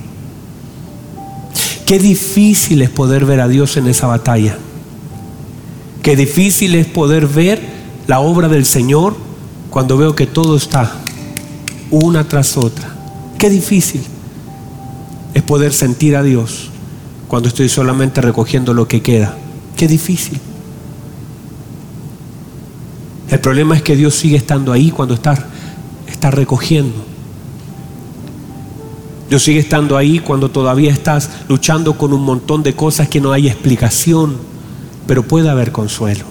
Qué 1.84 1.98
difícil 1.98 2.82
es 2.82 2.90
poder 2.90 3.26
ver 3.26 3.40
a 3.40 3.48
Dios 3.48 3.76
en 3.76 3.88
esa 3.88 4.06
batalla. 4.06 4.56
Qué 6.02 6.16
difícil 6.16 6.76
es 6.76 6.86
poder 6.86 7.26
ver 7.26 7.60
la 8.06 8.20
obra 8.20 8.48
del 8.48 8.64
Señor 8.64 9.16
cuando 9.70 9.96
veo 9.96 10.14
que 10.14 10.26
todo 10.26 10.56
está 10.56 10.92
una 11.90 12.26
tras 12.28 12.56
otra. 12.56 12.94
Qué 13.38 13.50
difícil 13.50 14.02
es 15.36 15.42
poder 15.42 15.74
sentir 15.74 16.16
a 16.16 16.22
Dios 16.22 16.70
cuando 17.28 17.50
estoy 17.50 17.68
solamente 17.68 18.22
recogiendo 18.22 18.72
lo 18.72 18.88
que 18.88 19.02
queda. 19.02 19.36
Qué 19.76 19.86
difícil. 19.86 20.40
El 23.28 23.38
problema 23.40 23.76
es 23.76 23.82
que 23.82 23.96
Dios 23.96 24.14
sigue 24.14 24.38
estando 24.38 24.72
ahí 24.72 24.90
cuando 24.90 25.12
está, 25.12 25.36
está 26.08 26.30
recogiendo. 26.30 26.94
Dios 29.28 29.42
sigue 29.42 29.58
estando 29.58 29.98
ahí 29.98 30.20
cuando 30.20 30.50
todavía 30.50 30.90
estás 30.90 31.28
luchando 31.50 31.98
con 31.98 32.14
un 32.14 32.22
montón 32.22 32.62
de 32.62 32.74
cosas 32.74 33.10
que 33.10 33.20
no 33.20 33.32
hay 33.32 33.46
explicación, 33.46 34.38
pero 35.06 35.22
puede 35.22 35.50
haber 35.50 35.70
consuelo. 35.70 36.24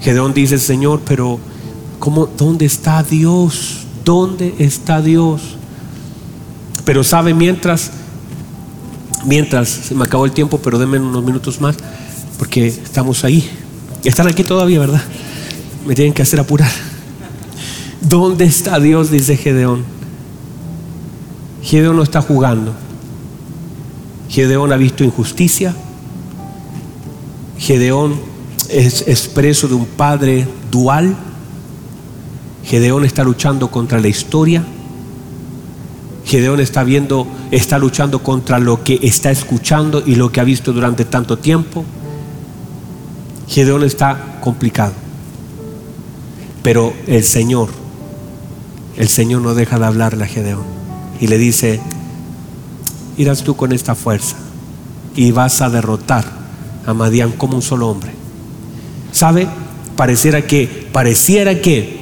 Gedeón 0.00 0.32
dice, 0.32 0.58
Señor, 0.58 1.00
pero 1.04 1.40
¿cómo, 1.98 2.28
¿dónde 2.38 2.66
está 2.66 3.02
Dios? 3.02 3.84
¿Dónde 4.04 4.54
está 4.60 5.02
Dios? 5.02 5.55
Pero 6.86 7.02
sabe, 7.02 7.34
mientras, 7.34 7.90
mientras, 9.24 9.68
se 9.68 9.94
me 9.96 10.04
acabó 10.04 10.24
el 10.24 10.30
tiempo, 10.30 10.60
pero 10.62 10.78
denme 10.78 11.00
unos 11.00 11.24
minutos 11.24 11.60
más, 11.60 11.76
porque 12.38 12.68
estamos 12.68 13.24
ahí. 13.24 13.50
Están 14.04 14.28
aquí 14.28 14.44
todavía, 14.44 14.78
¿verdad? 14.78 15.02
Me 15.84 15.96
tienen 15.96 16.14
que 16.14 16.22
hacer 16.22 16.38
apurar. 16.38 16.70
¿Dónde 18.00 18.44
está 18.44 18.78
Dios? 18.78 19.10
Dice 19.10 19.36
Gedeón. 19.36 19.84
Gedeón 21.60 21.96
no 21.96 22.04
está 22.04 22.22
jugando. 22.22 22.72
Gedeón 24.28 24.72
ha 24.72 24.76
visto 24.76 25.02
injusticia. 25.02 25.74
Gedeón 27.58 28.14
es 28.70 29.08
expreso 29.08 29.66
de 29.66 29.74
un 29.74 29.86
padre 29.86 30.46
dual. 30.70 31.16
Gedeón 32.64 33.04
está 33.04 33.24
luchando 33.24 33.72
contra 33.72 33.98
la 33.98 34.06
historia. 34.06 34.64
Gedeón 36.26 36.60
está 36.60 36.84
viendo, 36.84 37.26
está 37.50 37.78
luchando 37.78 38.22
contra 38.22 38.58
lo 38.58 38.84
que 38.84 38.98
está 39.02 39.30
escuchando 39.30 40.02
y 40.04 40.16
lo 40.16 40.30
que 40.30 40.40
ha 40.40 40.44
visto 40.44 40.72
durante 40.72 41.04
tanto 41.04 41.38
tiempo. 41.38 41.84
Gedeón 43.48 43.84
está 43.84 44.38
complicado. 44.42 44.92
Pero 46.62 46.92
el 47.06 47.22
Señor 47.22 47.86
el 48.96 49.08
Señor 49.08 49.42
no 49.42 49.54
deja 49.54 49.78
de 49.78 49.86
hablarle 49.86 50.24
a 50.24 50.26
Gedeón 50.26 50.64
y 51.20 51.26
le 51.26 51.38
dice, 51.38 51.80
irás 53.16 53.42
tú 53.42 53.54
con 53.56 53.72
esta 53.72 53.94
fuerza 53.94 54.36
y 55.14 55.32
vas 55.32 55.60
a 55.60 55.68
derrotar 55.68 56.24
a 56.86 56.94
Madián 56.94 57.32
como 57.32 57.56
un 57.56 57.62
solo 57.62 57.88
hombre. 57.88 58.12
¿Sabe? 59.12 59.48
Pareciera 59.96 60.46
que, 60.46 60.88
pareciera 60.92 61.60
que 61.60 62.00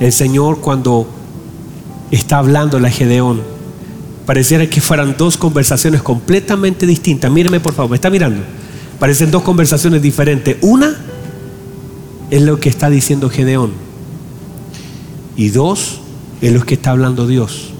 el 0.00 0.12
Señor 0.12 0.60
cuando 0.60 1.08
está 2.10 2.38
hablando 2.38 2.78
a 2.78 2.90
Gedeón, 2.90 3.42
pareciera 4.26 4.68
que 4.68 4.80
fueran 4.80 5.16
dos 5.16 5.36
conversaciones 5.36 6.02
completamente 6.02 6.86
distintas. 6.86 7.30
Míreme 7.30 7.60
por 7.60 7.74
favor, 7.74 7.90
me 7.90 7.96
está 7.96 8.10
mirando. 8.10 8.42
Parecen 8.98 9.30
dos 9.30 9.42
conversaciones 9.42 10.02
diferentes. 10.02 10.56
Una 10.60 10.96
es 12.30 12.42
lo 12.42 12.58
que 12.60 12.68
está 12.68 12.90
diciendo 12.90 13.30
Gedeón 13.30 13.72
y 15.36 15.48
dos 15.50 16.00
es 16.42 16.52
lo 16.52 16.64
que 16.64 16.74
está 16.74 16.90
hablando 16.90 17.26
Dios. 17.26 17.70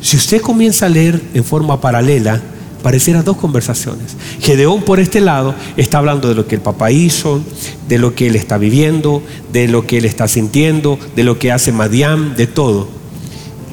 Si 0.00 0.16
usted 0.16 0.40
comienza 0.40 0.86
a 0.86 0.88
leer 0.88 1.20
en 1.34 1.44
forma 1.44 1.80
paralela, 1.80 2.40
parecieran 2.82 3.24
dos 3.24 3.36
conversaciones. 3.36 4.16
Gedeón 4.40 4.82
por 4.82 5.00
este 5.00 5.20
lado 5.20 5.54
está 5.76 5.98
hablando 5.98 6.28
de 6.28 6.34
lo 6.34 6.46
que 6.46 6.56
el 6.56 6.60
papá 6.60 6.90
hizo, 6.90 7.40
de 7.88 7.98
lo 7.98 8.14
que 8.14 8.26
él 8.26 8.36
está 8.36 8.58
viviendo, 8.58 9.22
de 9.52 9.68
lo 9.68 9.86
que 9.86 9.98
él 9.98 10.04
está 10.04 10.28
sintiendo, 10.28 10.98
de 11.16 11.24
lo 11.24 11.38
que 11.38 11.52
hace 11.52 11.72
Madián, 11.72 12.36
de 12.36 12.46
todo. 12.46 13.01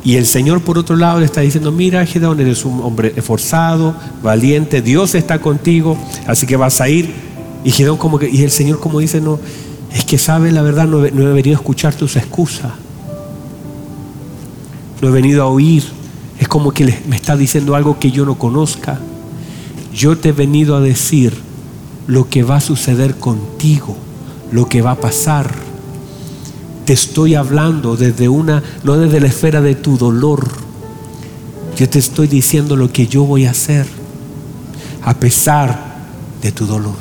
Y 0.03 0.15
el 0.15 0.25
Señor 0.25 0.61
por 0.61 0.77
otro 0.77 0.95
lado 0.95 1.19
le 1.19 1.25
está 1.25 1.41
diciendo, 1.41 1.71
mira 1.71 2.05
Gedeón, 2.05 2.39
eres 2.39 2.63
un 2.63 2.81
hombre 2.81 3.13
esforzado, 3.15 3.93
valiente, 4.23 4.81
Dios 4.81 5.13
está 5.13 5.39
contigo, 5.39 5.97
así 6.25 6.45
que 6.45 6.55
vas 6.55 6.79
a 6.79 6.87
ir. 6.87 7.13
Y 7.63 7.71
Gedeón 7.71 7.97
como 7.97 8.17
que, 8.17 8.29
y 8.29 8.43
el 8.43 8.51
Señor 8.51 8.79
como 8.79 8.99
dice, 8.99 9.19
no, 9.19 9.39
es 9.93 10.05
que 10.05 10.17
sabe 10.17 10.51
la 10.51 10.61
verdad, 10.61 10.87
no 10.87 11.05
he, 11.05 11.11
venido 11.11 11.57
a 11.57 11.59
escuchar 11.59 11.95
tus 11.95 12.15
excusas. 12.15 12.71
No 15.01 15.07
he 15.09 15.11
venido 15.11 15.43
a 15.43 15.47
oír. 15.47 15.83
Es 16.39 16.47
como 16.47 16.71
que 16.71 16.85
me 17.07 17.15
está 17.15 17.35
diciendo 17.35 17.75
algo 17.75 17.99
que 17.99 18.11
yo 18.11 18.25
no 18.25 18.35
conozca. 18.35 18.99
Yo 19.93 20.17
te 20.17 20.29
he 20.29 20.31
venido 20.31 20.75
a 20.75 20.81
decir 20.81 21.33
lo 22.07 22.29
que 22.29 22.43
va 22.43 22.57
a 22.57 22.61
suceder 22.61 23.15
contigo, 23.15 23.97
lo 24.51 24.67
que 24.67 24.81
va 24.81 24.91
a 24.91 24.99
pasar. 24.99 25.68
Te 26.89 26.93
estoy 26.93 27.35
hablando 27.35 27.95
desde 27.95 28.27
una, 28.29 28.63
no 28.83 28.97
desde 28.97 29.19
la 29.19 29.27
esfera 29.27 29.61
de 29.61 29.75
tu 29.75 29.95
dolor. 29.95 30.47
Yo 31.77 31.87
te 31.87 31.99
estoy 31.99 32.27
diciendo 32.27 32.75
lo 32.75 32.91
que 32.91 33.05
yo 33.05 33.25
voy 33.25 33.45
a 33.45 33.51
hacer 33.51 33.85
a 35.03 35.13
pesar 35.13 35.97
de 36.41 36.51
tu 36.51 36.65
dolor. 36.65 36.95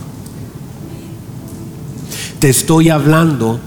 Te 2.39 2.51
estoy 2.51 2.91
hablando 2.91 3.61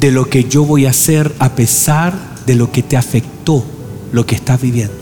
de 0.00 0.10
lo 0.10 0.28
que 0.28 0.46
yo 0.46 0.64
voy 0.64 0.86
a 0.86 0.90
hacer 0.90 1.32
a 1.38 1.54
pesar 1.54 2.12
de 2.44 2.56
lo 2.56 2.72
que 2.72 2.82
te 2.82 2.96
afectó, 2.96 3.64
lo 4.10 4.26
que 4.26 4.34
estás 4.34 4.60
viviendo. 4.60 4.96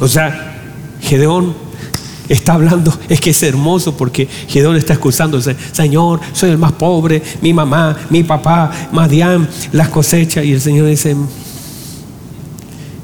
O 0.00 0.06
sea, 0.06 0.60
Gedeón 1.00 1.54
está 2.28 2.54
hablando, 2.54 2.92
es 3.08 3.20
que 3.20 3.30
es 3.30 3.42
hermoso 3.42 3.96
porque 3.96 4.28
Gedeón 4.48 4.76
está 4.76 4.94
excusándose, 4.94 5.56
Señor, 5.72 6.20
soy 6.32 6.50
el 6.50 6.58
más 6.58 6.72
pobre, 6.72 7.22
mi 7.42 7.52
mamá, 7.52 7.96
mi 8.10 8.22
papá, 8.22 8.70
Madián, 8.92 9.48
las 9.72 9.88
cosechas. 9.88 10.44
Y 10.44 10.52
el 10.52 10.60
Señor 10.60 10.86
dice, 10.86 11.16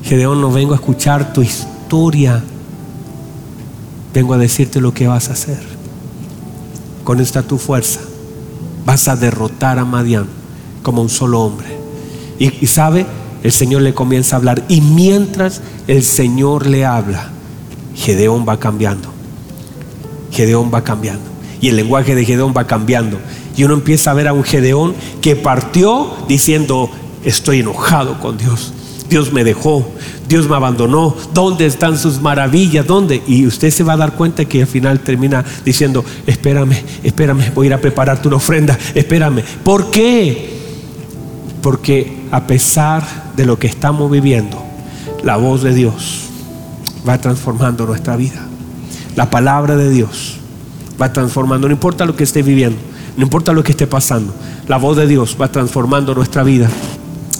Gedeón, 0.02 0.40
no 0.40 0.50
vengo 0.50 0.72
a 0.72 0.76
escuchar 0.76 1.32
tu 1.32 1.42
historia, 1.42 2.42
vengo 4.14 4.34
a 4.34 4.38
decirte 4.38 4.80
lo 4.80 4.94
que 4.94 5.06
vas 5.06 5.28
a 5.28 5.34
hacer. 5.34 5.60
Con 7.04 7.20
esta 7.20 7.42
tu 7.42 7.58
fuerza 7.58 8.00
vas 8.84 9.08
a 9.08 9.16
derrotar 9.16 9.78
a 9.78 9.84
Madián 9.84 10.26
como 10.82 11.02
un 11.02 11.08
solo 11.08 11.40
hombre. 11.42 11.68
Y, 12.38 12.66
sabe, 12.66 13.04
el 13.42 13.52
Señor 13.52 13.82
le 13.82 13.92
comienza 13.92 14.34
a 14.34 14.38
hablar. 14.38 14.64
Y 14.68 14.80
mientras 14.80 15.60
el 15.86 16.02
Señor 16.02 16.66
le 16.66 16.86
habla, 16.86 17.28
Gedeón 17.94 18.46
va 18.48 18.58
cambiando. 18.58 19.09
Gedeón 20.40 20.70
va 20.72 20.82
cambiando. 20.82 21.24
Y 21.60 21.68
el 21.68 21.76
lenguaje 21.76 22.14
de 22.14 22.24
Gedeón 22.24 22.54
va 22.56 22.66
cambiando. 22.66 23.18
Y 23.58 23.64
uno 23.64 23.74
empieza 23.74 24.10
a 24.10 24.14
ver 24.14 24.26
a 24.26 24.32
un 24.32 24.42
Gedeón 24.42 24.94
que 25.20 25.36
partió 25.36 26.14
diciendo, 26.28 26.90
estoy 27.26 27.60
enojado 27.60 28.18
con 28.20 28.38
Dios. 28.38 28.72
Dios 29.10 29.34
me 29.34 29.44
dejó, 29.44 29.86
Dios 30.28 30.48
me 30.48 30.56
abandonó, 30.56 31.14
¿dónde 31.34 31.66
están 31.66 31.98
sus 31.98 32.22
maravillas? 32.22 32.86
¿Dónde? 32.86 33.22
Y 33.26 33.46
usted 33.46 33.70
se 33.70 33.82
va 33.82 33.94
a 33.94 33.96
dar 33.98 34.14
cuenta 34.14 34.46
que 34.46 34.62
al 34.62 34.66
final 34.66 35.00
termina 35.00 35.44
diciendo, 35.62 36.04
espérame, 36.26 36.76
espérame, 37.02 37.52
voy 37.54 37.66
a 37.66 37.68
ir 37.68 37.74
a 37.74 37.80
prepararte 37.80 38.28
una 38.28 38.38
ofrenda, 38.38 38.78
espérame. 38.94 39.42
¿Por 39.62 39.90
qué? 39.90 40.58
Porque 41.60 42.20
a 42.30 42.46
pesar 42.46 43.02
de 43.36 43.44
lo 43.44 43.58
que 43.58 43.66
estamos 43.66 44.10
viviendo, 44.10 44.62
la 45.22 45.36
voz 45.36 45.62
de 45.62 45.74
Dios 45.74 46.28
va 47.06 47.18
transformando 47.18 47.84
nuestra 47.84 48.16
vida. 48.16 48.49
La 49.20 49.28
palabra 49.28 49.76
de 49.76 49.90
Dios 49.90 50.38
va 50.98 51.12
transformando, 51.12 51.68
no 51.68 51.74
importa 51.74 52.06
lo 52.06 52.16
que 52.16 52.24
esté 52.24 52.40
viviendo, 52.40 52.78
No 53.18 53.24
importa 53.24 53.52
lo 53.52 53.62
que 53.62 53.72
esté 53.72 53.86
pasando, 53.86 54.32
la 54.66 54.78
voz 54.78 54.96
de 54.96 55.06
Dios 55.06 55.36
va 55.38 55.52
transformando 55.52 56.14
nuestra 56.14 56.42
vida. 56.42 56.70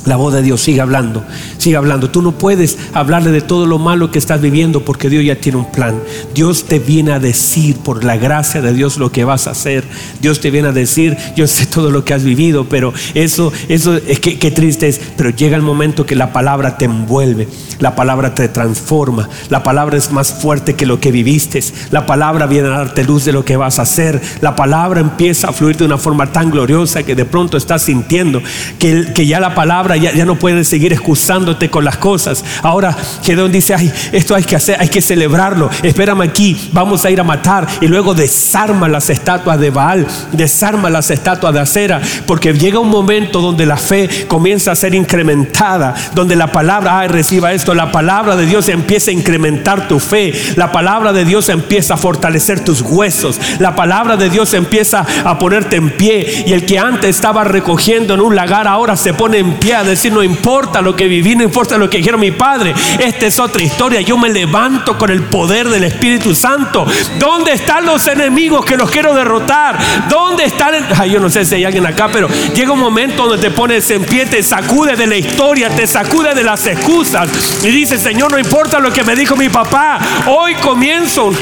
La 0.06 0.16
voz 0.16 0.32
de 0.32 0.42
Dios 0.42 0.62
sigue 0.62 0.80
hablando, 0.80 1.22
sigue 1.58 1.76
hablando. 1.76 2.10
Tú 2.10 2.22
no 2.22 2.32
puedes 2.32 2.78
hablarle 2.94 3.32
de 3.32 3.42
todo 3.42 3.66
lo 3.66 3.78
malo 3.78 4.10
que 4.10 4.18
estás 4.18 4.40
viviendo 4.40 4.82
porque 4.82 5.10
Dios 5.10 5.24
ya 5.24 5.36
tiene 5.36 5.58
un 5.58 5.70
plan. 5.70 6.00
Dios 6.34 6.64
te 6.64 6.78
viene 6.78 7.12
a 7.12 7.18
decir 7.18 7.76
por 7.76 8.02
la 8.02 8.16
gracia 8.16 8.62
de 8.62 8.72
Dios 8.72 8.96
lo 8.96 9.12
que 9.12 9.24
vas 9.24 9.46
a 9.46 9.50
hacer. 9.50 9.84
Dios 10.20 10.40
te 10.40 10.50
viene 10.50 10.68
a 10.68 10.72
decir, 10.72 11.18
yo 11.36 11.46
sé 11.46 11.66
todo 11.66 11.90
lo 11.90 12.02
que 12.02 12.14
has 12.14 12.24
vivido, 12.24 12.64
pero 12.64 12.94
eso, 13.12 13.52
eso 13.68 13.96
es 13.96 14.20
que, 14.20 14.38
qué 14.38 14.50
triste 14.50 14.88
es. 14.88 15.00
Pero 15.16 15.30
llega 15.30 15.56
el 15.56 15.62
momento 15.62 16.06
que 16.06 16.16
la 16.16 16.32
palabra 16.32 16.78
te 16.78 16.86
envuelve, 16.86 17.46
la 17.78 17.94
palabra 17.94 18.34
te 18.34 18.48
transforma, 18.48 19.28
la 19.50 19.62
palabra 19.62 19.98
es 19.98 20.10
más 20.10 20.32
fuerte 20.32 20.76
que 20.76 20.86
lo 20.86 20.98
que 20.98 21.12
viviste. 21.12 21.60
La 21.90 22.06
palabra 22.06 22.46
viene 22.46 22.68
a 22.68 22.72
darte 22.72 23.04
luz 23.04 23.24
de 23.24 23.32
lo 23.32 23.44
que 23.44 23.56
vas 23.56 23.78
a 23.78 23.82
hacer. 23.82 24.20
La 24.40 24.56
palabra 24.56 25.00
empieza 25.00 25.48
a 25.48 25.52
fluir 25.52 25.76
de 25.76 25.84
una 25.84 25.98
forma 25.98 26.32
tan 26.32 26.50
gloriosa 26.50 27.02
que 27.02 27.14
de 27.14 27.24
pronto 27.24 27.56
estás 27.56 27.82
sintiendo 27.82 28.42
que, 28.78 29.12
que 29.14 29.26
ya 29.26 29.40
la 29.40 29.54
palabra 29.54 29.89
ya, 29.96 30.24
no 30.24 30.36
puedes 30.36 30.68
seguir 30.68 30.92
excusándote 30.92 31.70
con 31.70 31.84
las 31.84 31.96
cosas. 31.96 32.44
Ahora 32.62 32.96
Gedeón 33.22 33.52
dice, 33.52 33.74
ay, 33.74 33.92
esto 34.12 34.34
hay 34.34 34.44
que 34.44 34.56
hacer, 34.56 34.76
hay 34.80 34.88
que 34.88 35.00
celebrarlo. 35.00 35.70
Espérame 35.82 36.22
aquí, 36.22 36.70
vamos 36.72 37.04
a 37.04 37.10
ir 37.10 37.20
a 37.20 37.24
matar. 37.24 37.66
Y 37.80 37.86
luego 37.86 38.14
desarma 38.14 38.88
las 38.88 39.10
estatuas 39.10 39.58
de 39.58 39.70
Baal, 39.70 40.06
desarma 40.32 40.90
las 40.90 41.10
estatuas 41.10 41.54
de 41.54 41.60
acera, 41.60 42.00
porque 42.26 42.52
llega 42.52 42.78
un 42.78 42.88
momento 42.90 43.40
donde 43.40 43.66
la 43.66 43.76
fe 43.76 44.26
comienza 44.28 44.72
a 44.72 44.76
ser 44.76 44.94
incrementada, 44.94 45.94
donde 46.14 46.36
la 46.36 46.52
palabra, 46.52 46.98
ay, 46.98 47.08
reciba 47.08 47.52
esto, 47.52 47.74
la 47.74 47.92
palabra 47.92 48.36
de 48.36 48.46
Dios 48.46 48.68
empieza 48.68 49.10
a 49.10 49.14
incrementar 49.14 49.88
tu 49.88 49.98
fe, 49.98 50.32
la 50.56 50.72
palabra 50.72 51.12
de 51.12 51.24
Dios 51.24 51.48
empieza 51.48 51.94
a 51.94 51.96
fortalecer 51.96 52.60
tus 52.60 52.82
huesos, 52.82 53.40
la 53.58 53.74
palabra 53.74 54.16
de 54.16 54.30
Dios 54.30 54.54
empieza 54.54 55.06
a 55.24 55.38
ponerte 55.38 55.76
en 55.76 55.90
pie. 55.90 56.44
Y 56.46 56.52
el 56.52 56.66
que 56.66 56.78
antes 56.78 57.16
estaba 57.16 57.44
recogiendo 57.44 58.14
en 58.14 58.20
un 58.20 58.36
lagar, 58.36 58.66
ahora 58.66 58.96
se 58.96 59.14
pone 59.14 59.38
en 59.38 59.54
pie 59.54 59.74
decir, 59.84 60.12
no 60.12 60.22
importa 60.22 60.80
lo 60.80 60.94
que 60.94 61.06
viví, 61.06 61.34
no 61.34 61.44
importa 61.44 61.78
lo 61.78 61.88
que 61.88 61.98
dijeron 61.98 62.20
mi 62.20 62.30
padre, 62.30 62.74
esta 62.98 63.26
es 63.26 63.38
otra 63.38 63.62
historia, 63.62 64.00
yo 64.00 64.16
me 64.18 64.28
levanto 64.28 64.96
con 64.98 65.10
el 65.10 65.22
poder 65.24 65.68
del 65.68 65.84
Espíritu 65.84 66.34
Santo. 66.34 66.86
¿Dónde 67.18 67.52
están 67.52 67.86
los 67.86 68.06
enemigos 68.06 68.64
que 68.64 68.76
los 68.76 68.90
quiero 68.90 69.14
derrotar? 69.14 69.78
¿Dónde 70.08 70.44
están? 70.44 70.70
yo 71.10 71.20
no 71.20 71.30
sé 71.30 71.44
si 71.44 71.56
hay 71.56 71.64
alguien 71.64 71.86
acá, 71.86 72.08
pero 72.12 72.28
llega 72.54 72.72
un 72.72 72.80
momento 72.80 73.26
donde 73.26 73.48
te 73.48 73.50
pones 73.50 73.90
en 73.90 74.04
pie, 74.04 74.26
te 74.26 74.42
sacude 74.42 74.96
de 74.96 75.06
la 75.06 75.16
historia, 75.16 75.68
te 75.70 75.86
sacude 75.86 76.34
de 76.34 76.42
las 76.42 76.66
excusas 76.66 77.28
y 77.62 77.68
dices, 77.68 78.00
Señor, 78.00 78.30
no 78.30 78.38
importa 78.38 78.78
lo 78.78 78.92
que 78.92 79.04
me 79.04 79.14
dijo 79.14 79.36
mi 79.36 79.48
papá, 79.48 79.98
hoy 80.26 80.54
comienzo. 80.56 81.32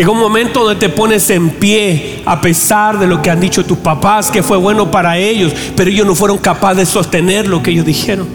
Llega 0.00 0.12
un 0.12 0.18
momento 0.18 0.64
donde 0.64 0.76
te 0.76 0.88
pones 0.88 1.28
en 1.28 1.50
pie 1.50 2.22
a 2.24 2.40
pesar 2.40 2.98
de 2.98 3.06
lo 3.06 3.20
que 3.20 3.28
han 3.28 3.38
dicho 3.38 3.66
tus 3.66 3.76
papás, 3.76 4.30
que 4.30 4.42
fue 4.42 4.56
bueno 4.56 4.90
para 4.90 5.18
ellos, 5.18 5.52
pero 5.76 5.90
ellos 5.90 6.06
no 6.06 6.14
fueron 6.14 6.38
capaces 6.38 6.78
de 6.78 6.86
sostener 6.86 7.46
lo 7.46 7.62
que 7.62 7.72
ellos 7.72 7.84
dijeron. 7.84 8.26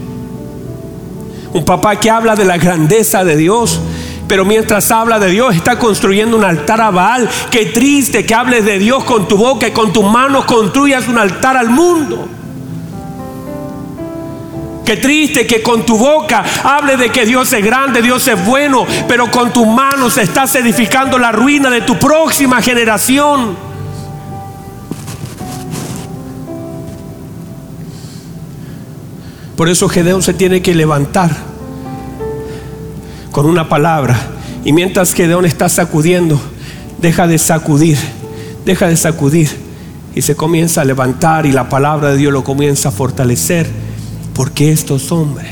Un 1.52 1.64
papá 1.64 1.96
que 1.96 2.08
habla 2.08 2.36
de 2.36 2.44
la 2.44 2.56
grandeza 2.56 3.24
de 3.24 3.36
Dios, 3.36 3.80
pero 4.28 4.44
mientras 4.44 4.92
habla 4.92 5.18
de 5.18 5.28
Dios 5.28 5.56
está 5.56 5.76
construyendo 5.76 6.36
un 6.36 6.44
altar 6.44 6.80
a 6.80 6.92
Baal. 6.92 7.28
Qué 7.50 7.66
triste 7.66 8.24
que 8.24 8.32
hables 8.32 8.64
de 8.64 8.78
Dios 8.78 9.02
con 9.02 9.26
tu 9.26 9.36
boca 9.36 9.66
y 9.66 9.72
con 9.72 9.92
tus 9.92 10.04
manos 10.04 10.44
construyas 10.44 11.08
un 11.08 11.18
altar 11.18 11.56
al 11.56 11.70
mundo. 11.70 12.28
Qué 14.86 14.96
triste 14.96 15.48
que 15.48 15.62
con 15.62 15.84
tu 15.84 15.98
boca 15.98 16.44
hable 16.62 16.96
de 16.96 17.10
que 17.10 17.26
Dios 17.26 17.52
es 17.52 17.64
grande, 17.64 18.00
Dios 18.00 18.28
es 18.28 18.46
bueno, 18.46 18.86
pero 19.08 19.28
con 19.32 19.52
tus 19.52 19.66
manos 19.66 20.16
estás 20.16 20.54
edificando 20.54 21.18
la 21.18 21.32
ruina 21.32 21.68
de 21.70 21.80
tu 21.80 21.98
próxima 21.98 22.62
generación. 22.62 23.56
Por 29.56 29.68
eso 29.68 29.88
Gedeón 29.88 30.22
se 30.22 30.34
tiene 30.34 30.62
que 30.62 30.72
levantar 30.72 31.32
con 33.32 33.46
una 33.46 33.68
palabra. 33.68 34.16
Y 34.64 34.72
mientras 34.72 35.14
Gedeón 35.14 35.46
está 35.46 35.68
sacudiendo, 35.68 36.40
deja 36.98 37.26
de 37.26 37.38
sacudir, 37.38 37.98
deja 38.64 38.86
de 38.86 38.96
sacudir. 38.96 39.50
Y 40.14 40.22
se 40.22 40.36
comienza 40.36 40.82
a 40.82 40.84
levantar 40.84 41.44
y 41.44 41.50
la 41.50 41.68
palabra 41.68 42.10
de 42.10 42.18
Dios 42.18 42.32
lo 42.32 42.44
comienza 42.44 42.90
a 42.90 42.92
fortalecer 42.92 43.85
porque 44.36 44.70
estos 44.70 45.12
hombres 45.12 45.48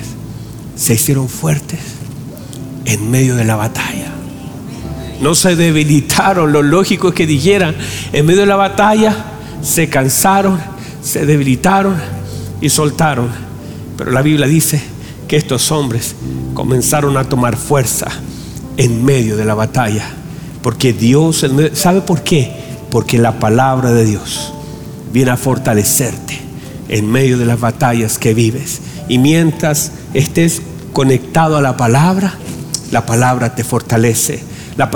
se 0.77 0.93
hicieron 0.93 1.31
fuertes 1.31 1.81
en 2.85 3.11
medio 3.11 3.35
de 3.35 3.45
la 3.45 3.57
batalla. 3.57 4.13
No 5.23 5.35
se 5.35 5.57
debilitaron, 5.57 6.53
lo 6.53 6.63
lógico 6.63 7.09
es 7.09 7.15
que 7.15 7.27
dijeran, 7.27 7.75
en 8.13 8.27
medio 8.27 8.41
de 8.41 8.47
la 8.47 8.57
batalla 8.57 9.17
se 9.63 9.89
cansaron, 9.89 10.61
se 11.03 11.25
debilitaron 11.25 11.97
y 12.61 12.69
soltaron. 12.69 13.31
Pero 13.97 14.11
la 14.11 14.21
Biblia 14.21 14.47
dice 14.47 14.83
que 15.29 15.39
estos 15.39 15.73
hombres 15.73 16.15
comenzaron 16.53 17.17
a 17.17 17.25
tomar 17.25 17.57
fuerza 17.57 18.09
en 18.77 19.03
medio 19.03 19.39
de 19.39 19.47
la 19.47 19.55
batalla. 19.55 20.05
Porque 20.63 20.93
Dios, 20.93 21.47
¿sabe 21.73 22.03
por 22.03 22.23
qué? 22.23 22.53
Porque 22.91 23.17
la 23.17 23.39
palabra 23.39 23.93
de 23.93 24.05
Dios 24.05 24.53
viene 25.11 25.31
a 25.31 25.39
fortalecerte 25.39 26.44
en 26.89 27.11
medio 27.11 27.39
de 27.39 27.47
las 27.47 27.61
batallas 27.61 28.19
que 28.19 28.35
vives. 28.35 28.81
Y 29.09 29.19
mientras 29.19 29.93
estés 30.15 30.63
conectado 30.93 31.57
a 31.57 31.63
la 31.63 31.77
palabra, 31.77 32.35
la 32.91 33.07
palabra 33.07 33.55
te 33.55 33.65
fortalece. 33.65 34.43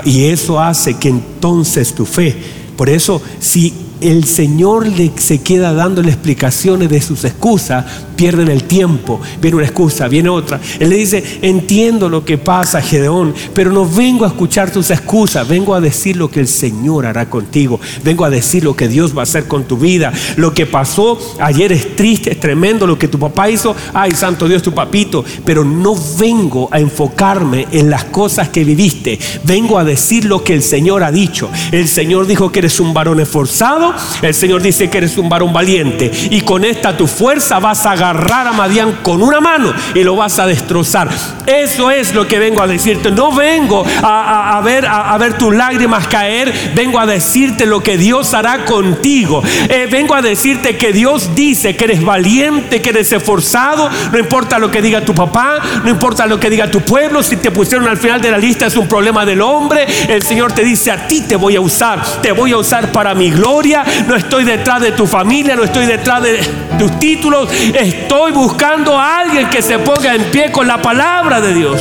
y 0.04 0.24
eso 0.24 0.60
hace 0.60 0.94
que 0.94 1.08
entonces 1.08 1.94
tu 1.94 2.04
fe, 2.04 2.36
por 2.76 2.88
eso 2.88 3.22
si 3.40 3.87
el 4.00 4.24
Señor 4.24 4.86
le, 4.86 5.12
se 5.16 5.40
queda 5.40 5.72
dándole 5.72 6.10
explicaciones 6.10 6.88
de 6.88 7.00
sus 7.00 7.24
excusas, 7.24 7.84
pierden 8.16 8.48
el 8.48 8.64
tiempo. 8.64 9.20
Viene 9.40 9.56
una 9.56 9.66
excusa, 9.66 10.08
viene 10.08 10.28
otra. 10.28 10.60
Él 10.78 10.90
le 10.90 10.96
dice, 10.96 11.22
entiendo 11.42 12.08
lo 12.08 12.24
que 12.24 12.38
pasa, 12.38 12.80
Gedeón, 12.80 13.34
pero 13.54 13.72
no 13.72 13.86
vengo 13.86 14.24
a 14.24 14.28
escuchar 14.28 14.70
tus 14.70 14.90
excusas, 14.90 15.46
vengo 15.46 15.74
a 15.74 15.80
decir 15.80 16.16
lo 16.16 16.30
que 16.30 16.40
el 16.40 16.48
Señor 16.48 17.06
hará 17.06 17.30
contigo, 17.30 17.80
vengo 18.04 18.24
a 18.24 18.30
decir 18.30 18.64
lo 18.64 18.74
que 18.76 18.88
Dios 18.88 19.16
va 19.16 19.20
a 19.20 19.24
hacer 19.24 19.46
con 19.46 19.64
tu 19.64 19.76
vida. 19.76 20.12
Lo 20.36 20.52
que 20.52 20.66
pasó 20.66 21.18
ayer 21.40 21.72
es 21.72 21.96
triste, 21.96 22.32
es 22.32 22.40
tremendo, 22.40 22.86
lo 22.86 22.98
que 22.98 23.08
tu 23.08 23.18
papá 23.18 23.48
hizo, 23.50 23.74
ay, 23.94 24.12
santo 24.12 24.48
Dios, 24.48 24.62
tu 24.62 24.72
papito, 24.72 25.24
pero 25.44 25.64
no 25.64 25.94
vengo 26.18 26.68
a 26.72 26.80
enfocarme 26.80 27.66
en 27.72 27.90
las 27.90 28.04
cosas 28.04 28.48
que 28.48 28.64
viviste, 28.64 29.18
vengo 29.44 29.78
a 29.78 29.84
decir 29.84 30.24
lo 30.24 30.42
que 30.42 30.54
el 30.54 30.62
Señor 30.62 31.02
ha 31.02 31.12
dicho. 31.12 31.50
El 31.72 31.88
Señor 31.88 32.26
dijo 32.26 32.50
que 32.50 32.60
eres 32.60 32.80
un 32.80 32.92
varón 32.92 33.20
esforzado 33.20 33.87
el 34.22 34.34
Señor 34.34 34.62
dice 34.62 34.90
que 34.90 34.98
eres 34.98 35.16
un 35.18 35.28
varón 35.28 35.52
valiente 35.52 36.10
y 36.30 36.40
con 36.42 36.64
esta 36.64 36.96
tu 36.96 37.06
fuerza 37.06 37.58
vas 37.58 37.86
a 37.86 37.92
agarrar 37.92 38.46
a 38.46 38.52
Madián 38.52 38.98
con 39.02 39.22
una 39.22 39.40
mano 39.40 39.72
y 39.94 40.02
lo 40.02 40.16
vas 40.16 40.38
a 40.38 40.46
destrozar. 40.46 41.08
Eso 41.46 41.90
es 41.90 42.14
lo 42.14 42.26
que 42.26 42.38
vengo 42.38 42.62
a 42.62 42.66
decirte. 42.66 43.10
No 43.10 43.32
vengo 43.32 43.84
a, 44.02 44.60
ver, 44.64 44.86
a, 44.86 45.16
ver 45.18 45.38
tus 45.38 45.54
lágrimas 45.54 46.06
caer, 46.06 46.52
vengo 46.74 46.98
a 46.98 47.06
decirte 47.06 47.66
lo 47.66 47.82
que 47.82 47.96
Dios 47.96 48.34
hará 48.34 48.64
contigo. 48.64 49.42
Eh, 49.68 49.88
vengo 49.90 50.14
a 50.14 50.22
decirte 50.22 50.76
que 50.76 50.92
Dios 50.92 51.34
dice 51.34 51.76
que 51.76 51.84
eres 51.84 52.04
valiente, 52.04 52.82
que 52.82 52.90
eres 52.90 53.12
esforzado, 53.12 53.88
no 54.12 54.18
importa 54.18 54.58
lo 54.58 54.70
que 54.70 54.82
diga 54.82 55.00
tu 55.00 55.14
papá, 55.14 55.58
no 55.82 55.90
importa 55.90 56.26
lo 56.26 56.38
que 56.38 56.50
diga 56.50 56.70
tu 56.70 56.80
pueblo, 56.80 57.22
si 57.22 57.36
te 57.36 57.50
pusieron 57.50 57.88
al 57.88 57.96
final 57.96 58.20
de 58.20 58.30
la 58.30 58.38
lista 58.38 58.66
es 58.66 58.76
un 58.76 58.88
problema 58.88 59.24
del 59.24 59.40
hombre, 59.40 59.86
el 60.08 60.22
Señor 60.22 60.52
te 60.52 60.64
dice 60.64 60.90
a 60.90 61.06
ti 61.06 61.22
te 61.22 61.36
voy 61.36 61.56
a 61.56 61.60
usar, 61.60 62.02
te 62.20 62.32
voy 62.32 62.52
a 62.52 62.58
usar 62.58 62.92
para 62.92 63.14
mi 63.14 63.30
gloria 63.30 63.77
no 64.06 64.16
estoy 64.16 64.44
detrás 64.44 64.80
de 64.80 64.92
tu 64.92 65.06
familia, 65.06 65.56
no 65.56 65.64
estoy 65.64 65.86
detrás 65.86 66.22
de 66.22 66.38
tus 66.78 66.98
títulos, 66.98 67.48
estoy 67.74 68.32
buscando 68.32 68.98
a 68.98 69.20
alguien 69.20 69.48
que 69.50 69.62
se 69.62 69.78
ponga 69.78 70.14
en 70.14 70.24
pie 70.30 70.52
con 70.52 70.66
la 70.66 70.80
palabra 70.80 71.40
de 71.40 71.54
Dios. 71.54 71.80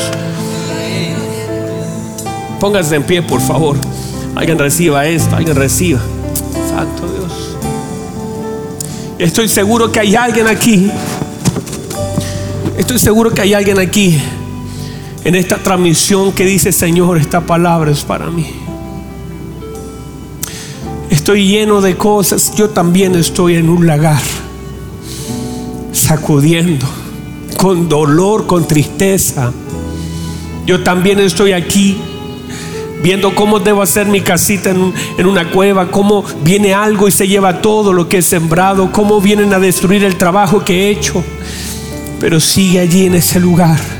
Pónganse 2.59 2.95
en 2.95 3.03
pie, 3.03 3.21
por 3.21 3.41
favor. 3.41 3.77
Alguien 4.35 4.57
reciba 4.57 5.05
esto, 5.05 5.35
alguien 5.35 5.55
reciba. 5.55 5.99
Santo 6.69 7.07
Dios. 7.07 7.57
Estoy 9.19 9.47
seguro 9.47 9.91
que 9.91 9.99
hay 9.99 10.15
alguien 10.15 10.47
aquí. 10.47 10.91
Estoy 12.77 12.99
seguro 12.99 13.31
que 13.31 13.41
hay 13.41 13.53
alguien 13.53 13.79
aquí 13.79 14.19
en 15.23 15.35
esta 15.35 15.57
transmisión 15.57 16.31
que 16.31 16.45
dice, 16.45 16.71
Señor, 16.71 17.17
esta 17.17 17.41
palabra 17.41 17.91
es 17.91 18.03
para 18.03 18.27
mí 18.27 18.56
estoy 21.27 21.45
lleno 21.45 21.81
de 21.81 21.97
cosas, 21.97 22.55
yo 22.55 22.69
también 22.69 23.13
estoy 23.13 23.55
en 23.55 23.67
un 23.67 23.85
lagar, 23.85 24.21
sacudiendo, 25.91 26.85
con 27.57 27.89
dolor, 27.89 28.47
con 28.47 28.65
tristeza. 28.65 29.51
Yo 30.65 30.83
también 30.83 31.19
estoy 31.19 31.51
aquí 31.51 31.97
viendo 33.03 33.35
cómo 33.35 33.59
debo 33.59 33.81
hacer 33.81 34.07
mi 34.07 34.21
casita 34.21 34.69
en, 34.69 34.93
en, 35.17 35.25
una 35.25 35.51
cueva, 35.51 35.91
cómo 35.91 36.23
viene 36.43 36.73
algo 36.73 37.09
y 37.09 37.11
se 37.11 37.27
lleva 37.27 37.61
todo 37.61 37.91
lo 37.91 38.07
que 38.07 38.19
he 38.19 38.21
sembrado, 38.21 38.93
cómo 38.93 39.19
vienen 39.19 39.53
a 39.53 39.59
destruir 39.59 40.05
el 40.05 40.15
trabajo 40.15 40.63
que 40.63 40.85
he 40.85 40.91
hecho. 40.91 41.21
Pero 42.21 42.39
sigue 42.39 42.79
allí 42.79 43.05
en 43.05 43.15
ese 43.15 43.41
lugar 43.41 43.96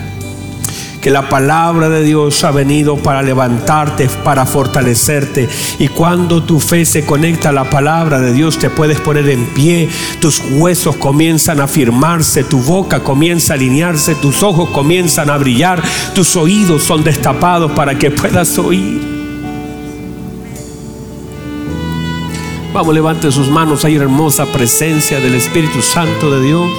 que 1.07 1.11
la 1.13 1.29
palabra 1.29 1.87
de 1.87 2.03
Dios 2.03 2.43
ha 2.43 2.51
venido 2.51 2.97
para 2.97 3.21
levantarte, 3.21 4.09
para 4.25 4.45
fortalecerte. 4.45 5.47
Y 5.79 5.87
cuando 5.87 6.43
tu 6.43 6.59
fe 6.59 6.83
se 6.83 7.05
conecta 7.05 7.47
a 7.47 7.53
la 7.53 7.69
palabra 7.69 8.19
de 8.19 8.33
Dios, 8.33 8.57
te 8.57 8.69
puedes 8.69 8.99
poner 8.99 9.29
en 9.29 9.45
pie, 9.53 9.87
tus 10.19 10.41
huesos 10.51 10.97
comienzan 10.97 11.61
a 11.61 11.67
firmarse, 11.69 12.43
tu 12.43 12.59
boca 12.59 13.05
comienza 13.05 13.53
a 13.53 13.55
alinearse, 13.55 14.15
tus 14.15 14.43
ojos 14.43 14.69
comienzan 14.71 15.29
a 15.29 15.37
brillar, 15.37 15.81
tus 16.13 16.35
oídos 16.35 16.83
son 16.83 17.05
destapados 17.05 17.71
para 17.71 17.97
que 17.97 18.11
puedas 18.11 18.57
oír. 18.57 18.99
Vamos, 22.73 22.93
levante 22.93 23.31
sus 23.31 23.49
manos. 23.49 23.85
Hay 23.85 23.95
hermosa 23.95 24.45
presencia 24.47 25.21
del 25.21 25.35
Espíritu 25.35 25.81
Santo 25.81 26.29
de 26.31 26.45
Dios. 26.45 26.69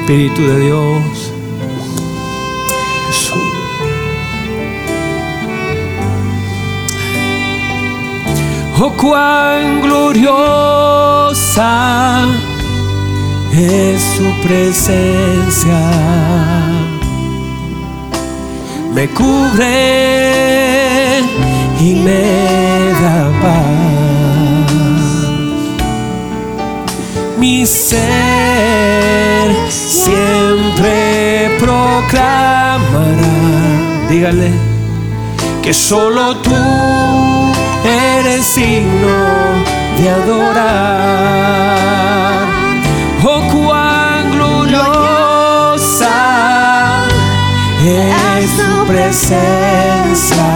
Espíritu 0.00 0.42
de 0.42 0.60
Dios. 0.62 1.27
Oh, 8.80 8.92
cuán 8.96 9.80
gloriosa 9.82 10.54
es 13.52 14.00
su 14.16 14.30
presencia. 14.46 15.80
Me 18.94 19.08
cubre 19.08 19.60
y 21.80 21.94
me 21.94 22.92
da 23.02 23.30
paz. 23.42 24.72
Mi 27.38 27.66
ser 27.66 29.54
siempre 29.70 31.56
dígale, 34.08 34.50
que 35.62 35.72
solo 35.74 36.36
tú 36.38 36.54
eres 37.84 38.44
signo 38.44 39.16
de 39.98 40.10
adorar. 40.10 41.68
Oh, 43.24 43.42
cuán 43.52 44.30
gloriosa 44.32 46.16
es 47.84 48.56
tu 48.56 48.86
presencia 48.86 50.46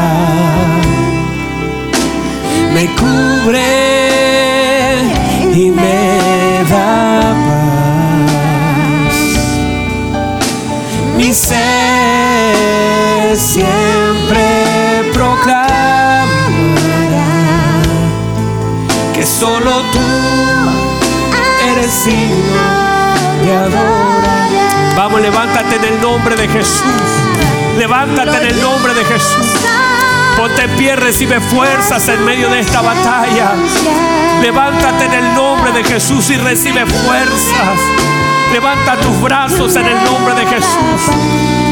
me 2.73 2.87
cubre 2.95 3.63
y 5.55 5.71
me 5.71 6.65
da 6.71 7.22
Siempre 13.35 14.45
proclamará 15.15 16.27
que 19.15 19.25
solo 19.25 19.81
tú 19.93 19.99
eres 21.71 21.91
signo 21.91 23.15
de 23.43 23.57
adorar. 23.57 24.49
Vamos, 24.95 25.23
levántate 25.23 25.77
en 25.77 25.85
el 25.85 26.03
nombre 26.03 26.37
de 26.37 26.49
Jesús. 26.49 26.83
Levántate 27.79 28.37
en 28.37 28.47
el 28.49 28.61
nombre 28.61 28.93
de 28.93 29.05
Jesús. 29.07 29.47
Ponte 30.37 30.65
en 30.65 30.71
pie, 30.77 30.97
recibe 30.97 31.41
fuerzas 31.41 32.09
en 32.09 32.23
medio 32.27 32.51
de 32.51 32.61
esta 32.61 32.83
batalla. 32.83 33.53
Levántate 34.43 35.07
en 35.07 35.15
el 35.15 35.35
nombre 35.35 35.73
de 35.73 35.83
Jesús 35.83 36.29
y 36.29 36.37
recibe 36.37 36.85
fuerzas. 36.85 38.12
Levanta 38.53 38.97
tus 39.01 39.21
brazos 39.23 39.77
en 39.77 39.87
el 39.87 40.05
nombre 40.05 40.35
de 40.35 40.47
Jesús. 40.47 41.11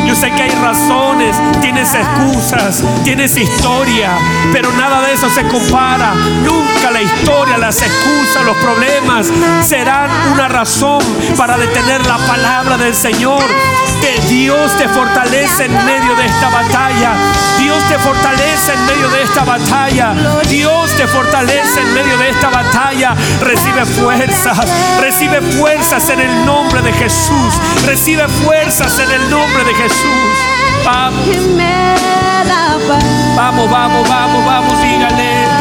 Yo 0.06 0.14
sé 0.14 0.30
que 0.30 0.42
hay 0.42 0.50
razones, 0.50 1.36
tienes 1.60 1.94
excusas, 1.94 2.82
tienes 3.04 3.36
historia, 3.36 4.16
pero 4.50 4.72
nada 4.72 5.02
de 5.02 5.12
eso 5.12 5.28
se 5.28 5.46
compara. 5.46 6.14
Nunca 6.42 6.90
la 6.90 7.02
historia, 7.02 7.58
las 7.58 7.82
excusas, 7.82 8.44
los 8.44 8.56
problemas 8.56 9.30
serán 9.62 10.10
una 10.32 10.48
razón 10.48 11.00
para 11.36 11.58
detener 11.58 12.04
la 12.06 12.16
palabra 12.16 12.78
del 12.78 12.94
Señor. 12.94 13.44
Que 14.00 14.18
Dios 14.28 14.76
te 14.76 14.88
fortalece 14.88 15.66
en 15.66 15.84
medio 15.84 16.14
de 16.16 16.26
esta 16.26 16.48
batalla. 16.48 17.12
Dios 17.58 17.82
te 17.88 17.98
fortalece 17.98 18.72
en 18.72 18.86
medio 18.86 19.08
de 19.08 19.22
esta 19.22 19.44
batalla. 19.44 20.14
Dios 20.48 20.90
te 20.96 21.06
fortalece 21.06 21.80
en 21.80 21.94
medio 21.94 22.16
de 22.18 22.30
esta 22.30 22.48
batalla. 22.48 23.14
Recibe 23.40 23.84
fuerzas, 23.84 24.58
recibe 25.00 25.40
fuerzas 25.42 26.08
en 26.10 26.20
el 26.20 26.46
nombre 26.46 26.82
de 26.82 26.92
Jesús. 26.92 27.54
Recibe 27.84 28.26
fuerzas 28.28 28.98
en 28.98 29.10
el 29.10 29.30
nombre 29.30 29.64
de 29.64 29.74
Jesús. 29.74 30.38
Vamos, 30.84 31.26
vamos, 33.36 33.70
vamos, 33.70 34.08
vamos, 34.08 34.46
vamos, 34.46 34.82
dígale. 34.82 35.59